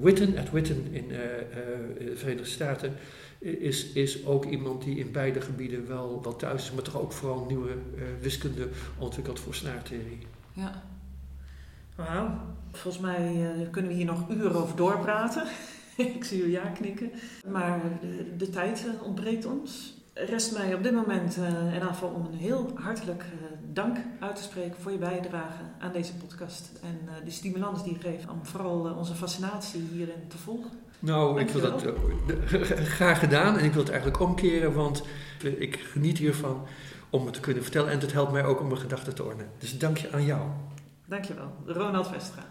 Witten, 0.00 0.36
Ed 0.36 0.50
Witten 0.50 0.86
in 0.92 1.08
de 1.08 2.12
Verenigde 2.14 2.50
Staten, 2.50 2.92
is, 3.38 3.92
is 3.92 4.26
ook 4.26 4.44
iemand 4.44 4.82
die 4.82 4.98
in 4.98 5.12
beide 5.12 5.40
gebieden 5.40 5.88
wel, 5.88 6.20
wel 6.22 6.36
thuis 6.36 6.64
is, 6.64 6.72
maar 6.72 6.82
toch 6.82 7.00
ook 7.00 7.12
vooral 7.12 7.44
nieuwe 7.48 7.76
wiskunde 8.20 8.68
ontwikkeld 8.98 9.40
voor 9.40 9.54
snaartheorie. 9.54 10.26
Ja. 10.52 10.82
Wauw. 11.94 12.30
Volgens 12.72 13.02
mij 13.02 13.68
kunnen 13.70 13.90
we 13.90 13.96
hier 13.96 14.06
nog 14.06 14.30
uren 14.30 14.54
over 14.54 14.76
doorpraten. 14.76 15.46
Ik 15.96 16.24
zie 16.24 16.42
u 16.42 16.50
ja 16.50 16.68
knikken. 16.68 17.10
Maar 17.48 17.80
de, 18.00 18.36
de 18.36 18.50
tijd 18.50 18.86
ontbreekt 19.02 19.46
ons 19.46 19.94
rest 20.14 20.52
mij 20.52 20.74
op 20.74 20.82
dit 20.82 20.92
moment 20.92 21.36
uh, 21.36 21.74
in 21.74 21.82
geval 21.82 22.08
om 22.08 22.24
een 22.24 22.38
heel 22.38 22.72
hartelijk 22.74 23.22
uh, 23.22 23.46
dank 23.72 23.96
uit 24.20 24.36
te 24.36 24.42
spreken 24.42 24.80
voor 24.80 24.92
je 24.92 24.98
bijdrage 24.98 25.62
aan 25.78 25.92
deze 25.92 26.14
podcast. 26.14 26.70
En 26.82 27.00
uh, 27.04 27.10
de 27.24 27.30
stimulans 27.30 27.84
die 27.84 27.92
je 27.92 28.00
geeft 28.00 28.28
om 28.28 28.46
vooral 28.46 28.94
onze 28.98 29.14
fascinatie 29.14 29.88
hierin 29.92 30.28
te 30.28 30.38
volgen. 30.38 30.70
Nou, 30.98 31.40
ik 31.40 31.50
wil 31.50 31.60
dat 31.60 31.84
graag 32.96 33.18
gedaan 33.18 33.58
en 33.58 33.64
ik 33.64 33.72
wil 33.72 33.82
het 33.82 33.90
eigenlijk 33.90 34.20
omkeren, 34.20 34.72
want 34.74 35.02
ik 35.42 35.76
geniet 35.76 36.18
hiervan 36.18 36.66
om 37.10 37.24
het 37.24 37.34
te 37.34 37.40
kunnen 37.40 37.62
vertellen 37.62 37.90
en 37.90 38.00
het 38.00 38.12
helpt 38.12 38.32
mij 38.32 38.44
ook 38.44 38.60
om 38.60 38.66
mijn 38.66 38.80
gedachten 38.80 39.14
te 39.14 39.24
ordenen. 39.24 39.50
Dus 39.58 39.78
dank 39.78 39.96
je 39.96 40.12
aan 40.12 40.24
jou. 40.24 40.48
Dankjewel, 41.06 41.52
Ronald 41.66 42.08
Vestra. 42.08 42.42